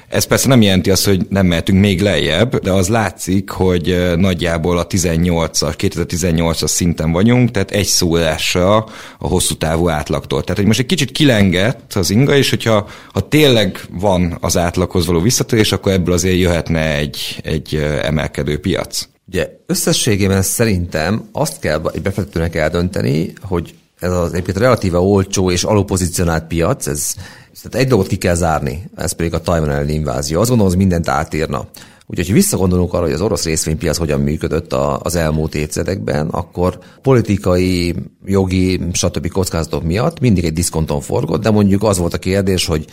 Ez 0.08 0.24
persze 0.24 0.48
nem 0.48 0.62
jelenti 0.62 0.90
azt, 0.90 1.04
hogy 1.04 1.26
nem 1.28 1.46
mehetünk 1.46 1.80
még 1.80 2.00
lejjebb, 2.00 2.58
de 2.58 2.70
az 2.70 2.88
látszik, 2.88 3.50
hogy 3.50 4.14
nagyjából 4.16 4.78
a 4.78 4.86
18-as, 4.86 5.74
2018-as 5.78 6.66
szinten 6.66 7.12
vagyunk, 7.12 7.50
tehát 7.50 7.70
egy 7.70 7.86
szólásra 7.86 8.76
a 9.18 9.28
hosszú 9.28 9.54
távú 9.54 9.88
átlagtól. 9.88 10.42
Tehát, 10.42 10.56
hogy 10.56 10.66
most 10.66 10.78
egy 10.78 10.86
kicsit 10.86 11.10
kilengett 11.12 11.94
az 11.94 12.10
inga, 12.10 12.36
és 12.36 12.50
hogyha 12.50 12.88
ha 13.12 13.28
tényleg 13.28 13.80
van 13.90 14.38
az 14.40 14.56
átlaghoz 14.56 15.06
való 15.06 15.20
visszatérés, 15.20 15.72
akkor 15.72 15.92
ebből 15.92 16.14
azért 16.14 16.38
jöhetne 16.38 16.96
egy, 16.96 17.40
egy 17.42 17.74
emelkedő 18.02 18.58
piac. 18.60 19.08
Ugye 19.28 19.48
összességében 19.66 20.42
szerintem 20.42 21.28
azt 21.32 21.58
kell 21.58 21.90
egy 21.94 22.02
befektetőnek 22.02 22.54
eldönteni, 22.54 23.32
hogy 23.42 23.74
ez 24.00 24.12
az 24.12 24.32
egyébként 24.32 24.58
relatíve 24.58 24.98
olcsó 24.98 25.50
és 25.50 25.64
alulpozícionált 25.64 26.46
piac, 26.46 26.86
ez, 26.86 27.14
tehát 27.62 27.74
egy 27.74 27.88
dolgot 27.88 28.06
ki 28.06 28.16
kell 28.16 28.34
zárni, 28.34 28.90
ez 28.96 29.12
pedig 29.12 29.34
a 29.34 29.40
Taiwan 29.40 29.70
elleni 29.70 29.92
invázió. 29.92 30.40
Azt 30.40 30.48
gondolom, 30.48 30.72
hogy 30.72 30.82
mindent 30.82 31.08
átírna. 31.08 31.68
Úgyhogy, 32.06 32.28
ha 32.28 32.34
visszagondolunk 32.34 32.92
arra, 32.92 33.02
hogy 33.02 33.12
az 33.12 33.20
orosz 33.20 33.44
részvénypiac 33.44 33.96
hogyan 33.96 34.20
működött 34.20 34.72
az 34.72 35.14
elmúlt 35.14 35.54
évtizedekben, 35.54 36.28
akkor 36.28 36.78
politikai, 37.02 37.94
jogi, 38.24 38.80
stb. 38.92 39.28
kockázatok 39.28 39.82
miatt 39.82 40.20
mindig 40.20 40.44
egy 40.44 40.52
diszkonton 40.52 41.00
forgott, 41.00 41.42
de 41.42 41.50
mondjuk 41.50 41.82
az 41.82 41.98
volt 41.98 42.14
a 42.14 42.18
kérdés, 42.18 42.66
hogy 42.66 42.84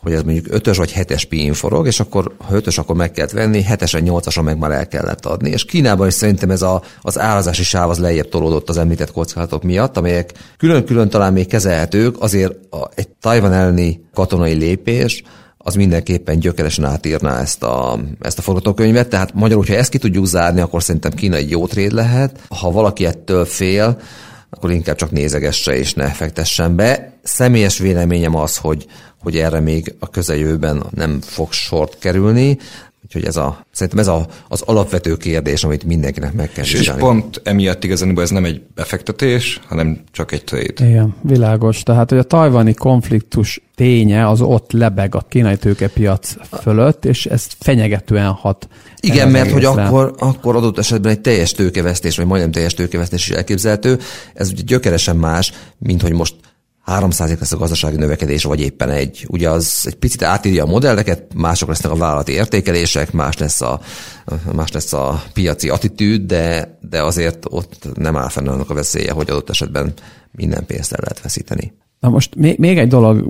hogy 0.00 0.12
ez 0.12 0.22
mondjuk 0.22 0.46
5-ös 0.50 0.74
vagy 0.76 0.92
7-es 0.96 1.22
PIN 1.28 1.52
forog, 1.52 1.86
és 1.86 2.00
akkor 2.00 2.34
ha 2.38 2.54
5-ös, 2.54 2.78
akkor 2.78 2.96
meg 2.96 3.10
kellett 3.10 3.30
venni, 3.30 3.64
7-esen, 3.68 4.02
8-ason 4.04 4.44
meg 4.44 4.58
már 4.58 4.70
el 4.70 4.88
kellett 4.88 5.26
adni. 5.26 5.50
És 5.50 5.64
Kínában 5.64 6.06
is 6.06 6.14
szerintem 6.14 6.50
ez 6.50 6.62
a, 6.62 6.82
az 7.00 7.18
árazási 7.18 7.62
sáv 7.62 7.90
az 7.90 7.98
lejjebb 7.98 8.28
tolódott 8.28 8.68
az 8.68 8.76
említett 8.76 9.12
kockázatok 9.12 9.62
miatt, 9.62 9.96
amelyek 9.96 10.32
külön-külön 10.56 11.08
talán 11.08 11.32
még 11.32 11.46
kezelhetők, 11.46 12.16
azért 12.18 12.52
a, 12.70 12.88
egy 12.94 13.08
Tajvan 13.08 13.52
elleni 13.52 14.04
katonai 14.14 14.52
lépés, 14.54 15.22
az 15.62 15.74
mindenképpen 15.74 16.38
gyökeresen 16.38 16.84
átírná 16.84 17.40
ezt 17.40 17.62
a, 17.62 17.98
ezt 18.20 18.38
a 18.38 18.42
forgatókönyvet. 18.42 19.08
Tehát 19.08 19.34
magyarul, 19.34 19.62
hogyha 19.62 19.80
ezt 19.80 19.90
ki 19.90 19.98
tudjuk 19.98 20.26
zárni, 20.26 20.60
akkor 20.60 20.82
szerintem 20.82 21.12
Kína 21.12 21.36
egy 21.36 21.50
jó 21.50 21.66
tréd 21.66 21.92
lehet. 21.92 22.40
Ha 22.48 22.70
valaki 22.70 23.06
ettől 23.06 23.44
fél, 23.44 24.00
akkor 24.50 24.70
inkább 24.70 24.96
csak 24.96 25.10
nézegesse 25.10 25.76
és 25.76 25.94
ne 25.94 26.06
fektessen 26.06 26.76
be. 26.76 27.09
Személyes 27.22 27.78
véleményem 27.78 28.34
az, 28.34 28.56
hogy, 28.56 28.86
hogy 29.18 29.36
erre 29.36 29.60
még 29.60 29.94
a 29.98 30.10
közeljövőben 30.10 30.82
nem 30.90 31.20
fog 31.20 31.52
sort 31.52 31.98
kerülni, 31.98 32.58
Úgyhogy 33.04 33.24
ez 33.24 33.36
a, 33.36 33.66
szerintem 33.72 33.98
ez 33.98 34.06
a, 34.06 34.26
az 34.48 34.62
alapvető 34.62 35.16
kérdés, 35.16 35.64
amit 35.64 35.84
mindenkinek 35.84 36.32
meg 36.32 36.50
kell 36.52 36.64
vizsgálni. 36.64 37.00
És 37.00 37.08
pont 37.08 37.40
emiatt 37.44 37.84
igazán 37.84 38.20
ez 38.20 38.30
nem 38.30 38.44
egy 38.44 38.62
befektetés, 38.74 39.60
hanem 39.68 40.00
csak 40.10 40.32
egy 40.32 40.44
trade. 40.44 40.88
Igen, 40.88 41.14
világos. 41.22 41.82
Tehát, 41.82 42.10
hogy 42.10 42.18
a 42.18 42.22
tajvani 42.22 42.74
konfliktus 42.74 43.62
ténye 43.74 44.28
az 44.28 44.40
ott 44.40 44.72
lebeg 44.72 45.14
a 45.14 45.20
kínai 45.28 45.56
tőkepiac 45.56 46.34
fölött, 46.60 47.04
és 47.04 47.26
ez 47.26 47.46
fenyegetően 47.58 48.32
hat. 48.32 48.68
Igen, 49.00 49.30
mert 49.30 49.50
hogy 49.50 49.64
akkor, 49.64 50.14
akkor 50.18 50.56
adott 50.56 50.78
esetben 50.78 51.12
egy 51.12 51.20
teljes 51.20 51.52
tőkevesztés, 51.52 52.16
vagy 52.16 52.26
majdnem 52.26 52.50
teljes 52.50 52.74
tőkevesztés 52.74 53.28
is 53.28 53.34
elképzelhető. 53.34 53.98
Ez 54.34 54.50
ugye 54.50 54.62
gyökeresen 54.62 55.16
más, 55.16 55.52
mint 55.78 56.02
hogy 56.02 56.12
most 56.12 56.34
300 56.80 57.38
lesz 57.38 57.52
a 57.52 57.56
gazdasági 57.56 57.96
növekedés, 57.96 58.44
vagy 58.44 58.60
éppen 58.60 58.90
egy. 58.90 59.26
Ugye 59.28 59.50
az 59.50 59.82
egy 59.86 59.94
picit 59.94 60.22
átírja 60.22 60.64
a 60.64 60.70
modelleket, 60.70 61.34
mások 61.34 61.68
lesznek 61.68 61.92
a 61.92 61.96
vállalati 61.96 62.32
értékelések, 62.32 63.12
más 63.12 63.38
lesz 63.38 63.60
a, 63.60 63.80
más 64.52 64.72
lesz 64.72 64.92
a 64.92 65.22
piaci 65.32 65.68
attitűd, 65.68 66.26
de, 66.26 66.78
de 66.80 67.02
azért 67.02 67.46
ott 67.48 67.88
nem 67.94 68.16
áll 68.16 68.28
fenn 68.28 68.48
annak 68.48 68.70
a 68.70 68.74
veszélye, 68.74 69.12
hogy 69.12 69.30
adott 69.30 69.50
esetben 69.50 69.92
minden 70.32 70.66
pénzt 70.66 70.92
el 70.92 70.98
lehet 71.02 71.22
veszíteni. 71.22 71.72
Na 72.00 72.08
most 72.08 72.34
még, 72.34 72.58
még 72.58 72.78
egy 72.78 72.88
dolog 72.88 73.24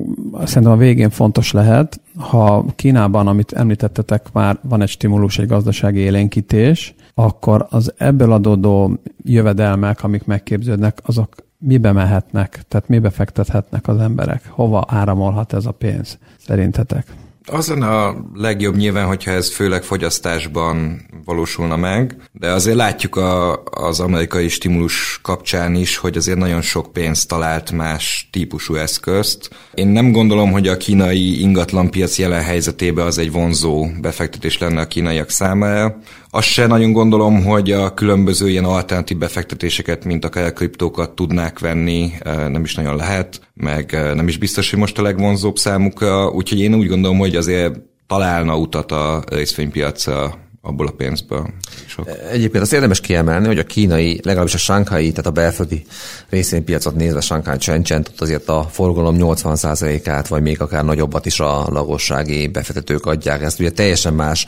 szerintem 0.44 0.72
a 0.72 0.76
végén 0.76 1.10
fontos 1.10 1.52
lehet, 1.52 2.00
ha 2.16 2.64
Kínában, 2.76 3.26
amit 3.26 3.52
említettetek 3.52 4.32
már, 4.32 4.58
van 4.62 4.82
egy 4.82 4.88
stimulus, 4.88 5.38
egy 5.38 5.46
gazdasági 5.46 5.98
élénkítés, 5.98 6.94
akkor 7.14 7.66
az 7.70 7.92
ebből 7.96 8.32
adódó 8.32 8.98
jövedelmek, 9.24 10.04
amik 10.04 10.24
megképződnek, 10.24 10.98
azok 11.02 11.34
mibe 11.60 11.92
mehetnek, 11.92 12.60
tehát 12.68 12.88
mibe 12.88 13.10
fektethetnek 13.10 13.88
az 13.88 13.98
emberek? 13.98 14.42
Hova 14.48 14.84
áramolhat 14.88 15.52
ez 15.52 15.66
a 15.66 15.72
pénz 15.72 16.18
szerintetek? 16.46 17.06
Az 17.46 17.68
lenne 17.68 17.88
a 17.88 18.24
legjobb 18.34 18.76
nyilván, 18.76 19.06
hogyha 19.06 19.30
ez 19.30 19.54
főleg 19.54 19.82
fogyasztásban 19.82 21.00
valósulna 21.24 21.76
meg, 21.76 22.16
de 22.32 22.50
azért 22.50 22.76
látjuk 22.76 23.16
a, 23.16 23.62
az 23.62 24.00
amerikai 24.00 24.48
stimulus 24.48 25.18
kapcsán 25.22 25.74
is, 25.74 25.96
hogy 25.96 26.16
azért 26.16 26.38
nagyon 26.38 26.62
sok 26.62 26.92
pénzt 26.92 27.28
talált 27.28 27.72
más 27.72 28.28
típusú 28.32 28.74
eszközt. 28.74 29.50
Én 29.74 29.88
nem 29.88 30.12
gondolom, 30.12 30.50
hogy 30.50 30.68
a 30.68 30.76
kínai 30.76 31.40
ingatlanpiac 31.40 32.18
jelen 32.18 32.42
helyzetében 32.42 33.06
az 33.06 33.18
egy 33.18 33.32
vonzó 33.32 33.86
befektetés 34.00 34.58
lenne 34.58 34.80
a 34.80 34.86
kínaiak 34.86 35.30
számára. 35.30 35.96
Azt 36.32 36.46
se 36.46 36.66
nagyon 36.66 36.92
gondolom, 36.92 37.44
hogy 37.44 37.72
a 37.72 37.94
különböző 37.94 38.48
ilyen 38.48 38.64
alternatív 38.64 39.18
befektetéseket, 39.18 40.04
mint 40.04 40.24
akár 40.24 40.44
a 40.44 40.52
kriptókat 40.52 41.10
tudnák 41.10 41.58
venni, 41.58 42.12
nem 42.24 42.62
is 42.64 42.74
nagyon 42.74 42.96
lehet, 42.96 43.40
meg 43.54 43.92
nem 44.14 44.28
is 44.28 44.38
biztos, 44.38 44.70
hogy 44.70 44.78
most 44.78 44.98
a 44.98 45.02
legvonzóbb 45.02 45.56
számukra, 45.56 46.28
úgyhogy 46.28 46.60
én 46.60 46.74
úgy 46.74 46.88
gondolom, 46.88 47.18
hogy 47.18 47.36
azért 47.36 47.74
találna 48.06 48.56
utat 48.56 48.92
a 48.92 49.22
részvénypiacra 49.28 50.38
abból 50.62 50.86
a 50.86 50.90
pénzből. 50.90 51.50
Sok. 51.86 52.08
Egyébként 52.30 52.62
azt 52.62 52.72
érdemes 52.72 53.00
kiemelni, 53.00 53.46
hogy 53.46 53.58
a 53.58 53.64
kínai, 53.64 54.20
legalábbis 54.22 54.54
a 54.54 54.58
sánkhái, 54.58 55.10
tehát 55.10 55.26
a 55.26 55.30
belföldi 55.30 55.84
részvénypiacot 56.28 56.94
nézve 56.94 57.20
Shanghai 57.20 57.56
Shenzhen, 57.60 58.06
ott 58.10 58.20
azért 58.20 58.48
a 58.48 58.66
forgalom 58.70 59.16
80%-át, 59.18 60.28
vagy 60.28 60.42
még 60.42 60.60
akár 60.60 60.84
nagyobbat 60.84 61.26
is 61.26 61.40
a 61.40 61.66
lakossági 61.70 62.46
befektetők 62.46 63.06
adják. 63.06 63.42
Ezt 63.42 63.60
ugye 63.60 63.70
teljesen 63.70 64.14
más 64.14 64.46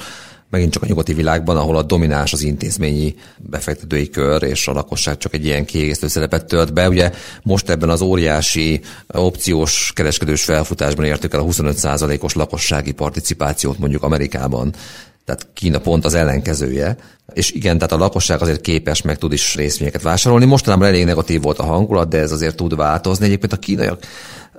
megint 0.52 0.72
csak 0.72 0.82
a 0.82 0.86
nyugati 0.86 1.14
világban, 1.14 1.56
ahol 1.56 1.76
a 1.76 1.82
domináns 1.82 2.32
az 2.32 2.42
intézményi 2.42 3.14
befektetői 3.36 4.10
kör, 4.10 4.42
és 4.42 4.68
a 4.68 4.72
lakosság 4.72 5.16
csak 5.16 5.34
egy 5.34 5.44
ilyen 5.44 5.64
kiegészítő 5.64 6.06
szerepet 6.06 6.44
tölt 6.44 6.72
be. 6.72 6.88
Ugye 6.88 7.12
most 7.42 7.70
ebben 7.70 7.88
az 7.88 8.00
óriási 8.00 8.80
opciós 9.06 9.92
kereskedős 9.94 10.42
felfutásban 10.42 11.04
értük 11.04 11.34
el 11.34 11.40
a 11.40 11.44
25%-os 11.44 12.34
lakossági 12.34 12.92
participációt 12.92 13.78
mondjuk 13.78 14.02
Amerikában. 14.02 14.74
Tehát 15.24 15.48
Kína 15.54 15.78
pont 15.78 16.04
az 16.04 16.14
ellenkezője. 16.14 16.96
És 17.32 17.50
igen, 17.50 17.76
tehát 17.76 17.92
a 17.92 17.96
lakosság 17.96 18.42
azért 18.42 18.60
képes 18.60 19.02
meg 19.02 19.18
tud 19.18 19.32
is 19.32 19.54
részvényeket 19.54 20.02
vásárolni. 20.02 20.44
Mostanában 20.44 20.88
elég 20.88 21.04
negatív 21.04 21.42
volt 21.42 21.58
a 21.58 21.64
hangulat, 21.64 22.08
de 22.08 22.18
ez 22.18 22.32
azért 22.32 22.56
tud 22.56 22.76
változni. 22.76 23.24
Egyébként 23.24 23.52
a 23.52 23.56
kínaiak 23.56 24.04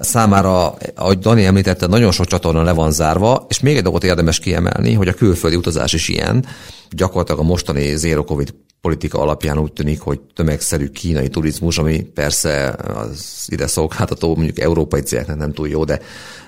számára, 0.04 0.76
ahogy 0.96 1.20
Dani 1.20 1.46
említette, 1.46 1.88
nagyon 1.88 2.12
sok 2.12 2.26
csatorna 2.26 2.64
le 2.64 2.72
van 2.72 2.92
zárva, 2.92 3.46
és 3.50 3.60
még 3.60 3.76
egy 3.76 3.84
dolgot 3.84 4.04
érdemes 4.04 4.40
kiemelni, 4.40 4.94
hogy 4.94 5.08
a 5.08 5.14
külföldi 5.14 5.56
utazás 5.56 5.94
is 5.94 6.08
ilyen. 6.08 6.46
Gyakorlatilag 6.90 7.40
a 7.40 7.44
mostani 7.44 7.96
zero 7.96 8.24
covid 8.24 8.54
politika 8.82 9.20
alapján 9.20 9.60
úgy 9.60 9.74
tűnik, 9.74 10.02
hogy 10.02 10.20
tömegszerű 10.34 10.88
kínai 10.88 11.28
turizmus, 11.28 11.78
ami 11.78 12.02
persze 12.02 12.76
az 12.96 13.48
ide 13.48 13.68
szolgáltató, 13.68 14.36
mondjuk 14.36 14.60
európai 14.60 15.02
cégeknek 15.02 15.38
nem 15.38 15.54
túl 15.54 15.68
jó, 15.68 15.84
de 15.84 16.00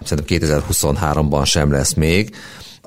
szerintem 0.03 0.39
2023-ban 0.39 1.45
sem 1.45 1.71
lesz 1.71 1.93
még 1.93 2.35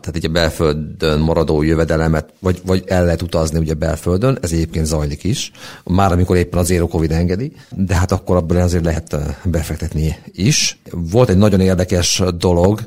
tehát 0.00 0.16
így 0.16 0.24
a 0.24 0.28
belföldön 0.28 1.20
maradó 1.20 1.62
jövedelemet, 1.62 2.32
vagy, 2.40 2.61
vagy 2.66 2.82
el 2.87 3.04
lehet 3.04 3.22
utazni 3.22 3.58
ugye 3.58 3.74
belföldön, 3.74 4.38
ez 4.40 4.52
egyébként 4.52 4.87
zajlik 4.87 5.24
is, 5.24 5.50
már 5.84 6.12
amikor 6.12 6.37
éppen 6.37 6.58
az 6.58 6.66
Zero 6.66 6.87
Covid 6.87 7.12
engedi, 7.12 7.52
de 7.76 7.94
hát 7.94 8.12
akkor 8.12 8.37
abban 8.37 8.56
azért 8.56 8.84
lehet 8.84 9.16
befektetni 9.44 10.16
is. 10.32 10.80
Volt 10.90 11.28
egy 11.28 11.37
nagyon 11.37 11.61
érdekes 11.61 12.22
dolog, 12.38 12.80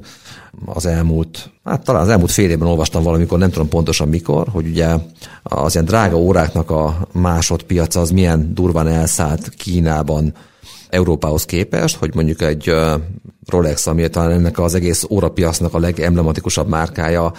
az 0.65 0.86
elmúlt, 0.86 1.50
hát 1.63 1.84
talán 1.84 2.02
az 2.02 2.10
elmúlt 2.10 2.32
fél 2.32 2.50
évben 2.50 2.67
olvastam 2.67 3.04
valamikor, 3.04 3.39
nem 3.39 3.52
tudom 3.52 3.69
pontosan 3.69 4.08
mikor, 4.08 4.47
hogy 4.47 4.67
ugye 4.67 4.88
az 5.43 5.74
ilyen 5.74 5.86
drága 5.86 6.17
óráknak 6.17 6.69
a 6.71 7.08
másodpiaca 7.12 8.00
az 8.00 8.12
milyen 8.12 8.54
durván 8.54 8.88
elszállt 8.88 9.50
Kínában 9.50 10.34
Európához 10.91 11.45
képest, 11.45 11.95
hogy 11.95 12.15
mondjuk 12.15 12.41
egy 12.41 12.73
Rolex, 13.47 13.88
ami 13.88 14.10
talán 14.10 14.32
ennek 14.32 14.60
az 14.60 14.73
egész 14.73 15.06
órapiasznak 15.10 15.73
a 15.73 15.80
legemblematikusabb 15.80 16.67
márkája, 16.67 17.34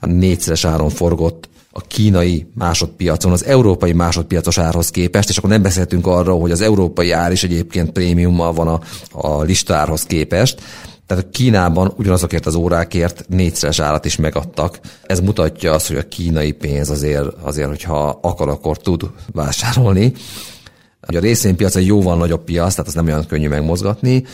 négyszeres 0.00 0.64
áron 0.64 0.90
forgott 0.90 1.48
a 1.70 1.80
kínai 1.80 2.46
másodpiacon, 2.54 3.32
az 3.32 3.44
európai 3.44 3.92
másodpiacos 3.92 4.58
árhoz 4.58 4.90
képest, 4.90 5.28
és 5.28 5.36
akkor 5.36 5.50
nem 5.50 5.62
beszéltünk 5.62 6.06
arról, 6.06 6.40
hogy 6.40 6.50
az 6.50 6.60
európai 6.60 7.10
ár 7.10 7.32
is 7.32 7.44
egyébként 7.44 7.92
prémiummal 7.92 8.52
van 8.52 8.68
a, 8.68 8.80
a 9.12 9.42
listárhoz 9.42 10.02
képest. 10.02 10.60
Tehát 11.06 11.24
a 11.24 11.28
Kínában 11.30 11.92
ugyanazokért 11.96 12.46
az 12.46 12.54
órákért 12.54 13.24
négyszeres 13.28 13.78
árat 13.78 14.04
is 14.04 14.16
megadtak. 14.16 14.80
Ez 15.06 15.20
mutatja 15.20 15.72
azt, 15.72 15.86
hogy 15.86 15.96
a 15.96 16.08
kínai 16.08 16.52
pénz 16.52 16.90
azért, 16.90 17.26
azért 17.42 17.68
hogyha 17.68 18.18
akar, 18.22 18.48
akkor 18.48 18.78
tud 18.78 19.10
vásárolni. 19.32 20.12
A 21.06 21.18
részvénypiac 21.18 21.76
egy 21.76 21.86
jóval 21.86 22.16
nagyobb 22.16 22.44
piac, 22.44 22.70
tehát 22.70 22.86
az 22.86 22.94
nem 22.94 23.06
olyan 23.06 23.26
könnyű 23.26 23.48
megmozgatni, 23.48 24.24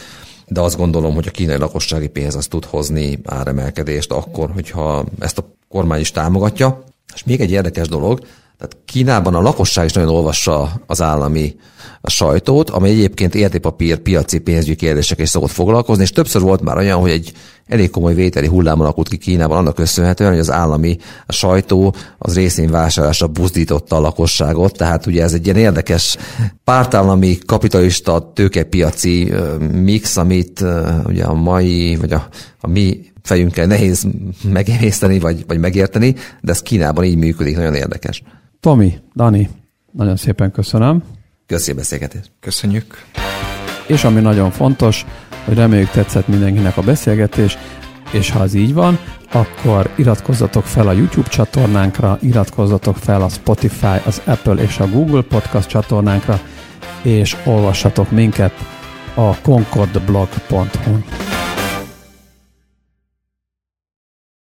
de 0.46 0.60
azt 0.60 0.76
gondolom, 0.76 1.14
hogy 1.14 1.26
a 1.26 1.30
kínai 1.30 1.58
lakossági 1.58 2.08
pénz 2.08 2.34
az 2.34 2.46
tud 2.46 2.64
hozni 2.64 3.18
áremelkedést 3.24 4.12
akkor, 4.12 4.50
hogyha 4.50 5.04
ezt 5.18 5.38
a 5.38 5.44
kormány 5.68 6.00
is 6.00 6.10
támogatja. 6.10 6.84
És 7.14 7.24
még 7.24 7.40
egy 7.40 7.50
érdekes 7.50 7.88
dolog, 7.88 8.20
tehát 8.60 8.76
Kínában 8.84 9.34
a 9.34 9.40
lakosság 9.40 9.84
is 9.84 9.92
nagyon 9.92 10.14
olvassa 10.14 10.72
az 10.86 11.02
állami 11.02 11.56
sajtót, 12.02 12.70
amely 12.70 12.90
egyébként 12.90 13.34
értékpapír, 13.34 13.98
piaci 13.98 14.38
pénzügyi 14.38 14.74
kérdésekkel 14.74 15.24
is 15.24 15.30
szokott 15.30 15.50
foglalkozni, 15.50 16.02
és 16.02 16.10
többször 16.10 16.42
volt 16.42 16.60
már 16.60 16.76
olyan, 16.76 17.00
hogy 17.00 17.10
egy 17.10 17.32
elég 17.66 17.90
komoly 17.90 18.14
vételi 18.14 18.46
hullám 18.46 18.80
alakult 18.80 19.08
ki 19.08 19.16
Kínában 19.16 19.58
annak 19.58 19.74
köszönhetően, 19.74 20.30
hogy 20.30 20.38
az 20.38 20.50
állami 20.50 20.96
a 21.26 21.32
sajtó 21.32 21.94
az 22.18 22.34
részvényvásárlásra 22.34 23.26
buzdította 23.26 23.96
a 23.96 24.00
lakosságot, 24.00 24.76
tehát 24.76 25.06
ugye 25.06 25.22
ez 25.22 25.32
egy 25.32 25.44
ilyen 25.44 25.56
érdekes 25.56 26.16
pártállami 26.64 27.38
kapitalista 27.46 28.32
tőkepiaci 28.34 29.32
mix, 29.72 30.16
amit 30.16 30.64
ugye 31.04 31.24
a 31.24 31.34
mai, 31.34 31.96
vagy 31.96 32.12
a, 32.12 32.28
a 32.60 32.68
mi 32.68 33.00
fejünkkel 33.22 33.66
nehéz 33.66 34.06
megemészteni, 34.44 35.18
vagy, 35.18 35.44
vagy 35.46 35.58
megérteni, 35.58 36.14
de 36.40 36.52
ez 36.52 36.62
Kínában 36.62 37.04
így 37.04 37.16
működik, 37.16 37.56
nagyon 37.56 37.74
érdekes. 37.74 38.22
Tomi, 38.60 38.98
Dani, 39.14 39.50
nagyon 39.92 40.16
szépen 40.16 40.50
köszönöm. 40.50 41.02
Köszönjük 41.46 41.76
beszélgetést. 41.76 42.30
Köszönjük. 42.40 43.04
És 43.86 44.04
ami 44.04 44.20
nagyon 44.20 44.50
fontos, 44.50 45.06
hogy 45.44 45.54
reméljük 45.54 45.90
tetszett 45.90 46.28
mindenkinek 46.28 46.76
a 46.76 46.82
beszélgetés, 46.82 47.58
és 48.10 48.30
ha 48.30 48.38
az 48.38 48.54
így 48.54 48.74
van, 48.74 48.98
akkor 49.32 49.90
iratkozzatok 49.96 50.64
fel 50.64 50.88
a 50.88 50.92
YouTube 50.92 51.28
csatornánkra, 51.28 52.18
iratkozzatok 52.20 52.96
fel 52.96 53.22
a 53.22 53.28
Spotify, 53.28 54.00
az 54.06 54.22
Apple 54.24 54.62
és 54.62 54.78
a 54.78 54.88
Google 54.88 55.22
Podcast 55.22 55.68
csatornánkra, 55.68 56.40
és 57.02 57.36
olvassatok 57.44 58.10
minket 58.10 58.52
a 59.14 59.40
concordblog.hu-n. 59.40 61.29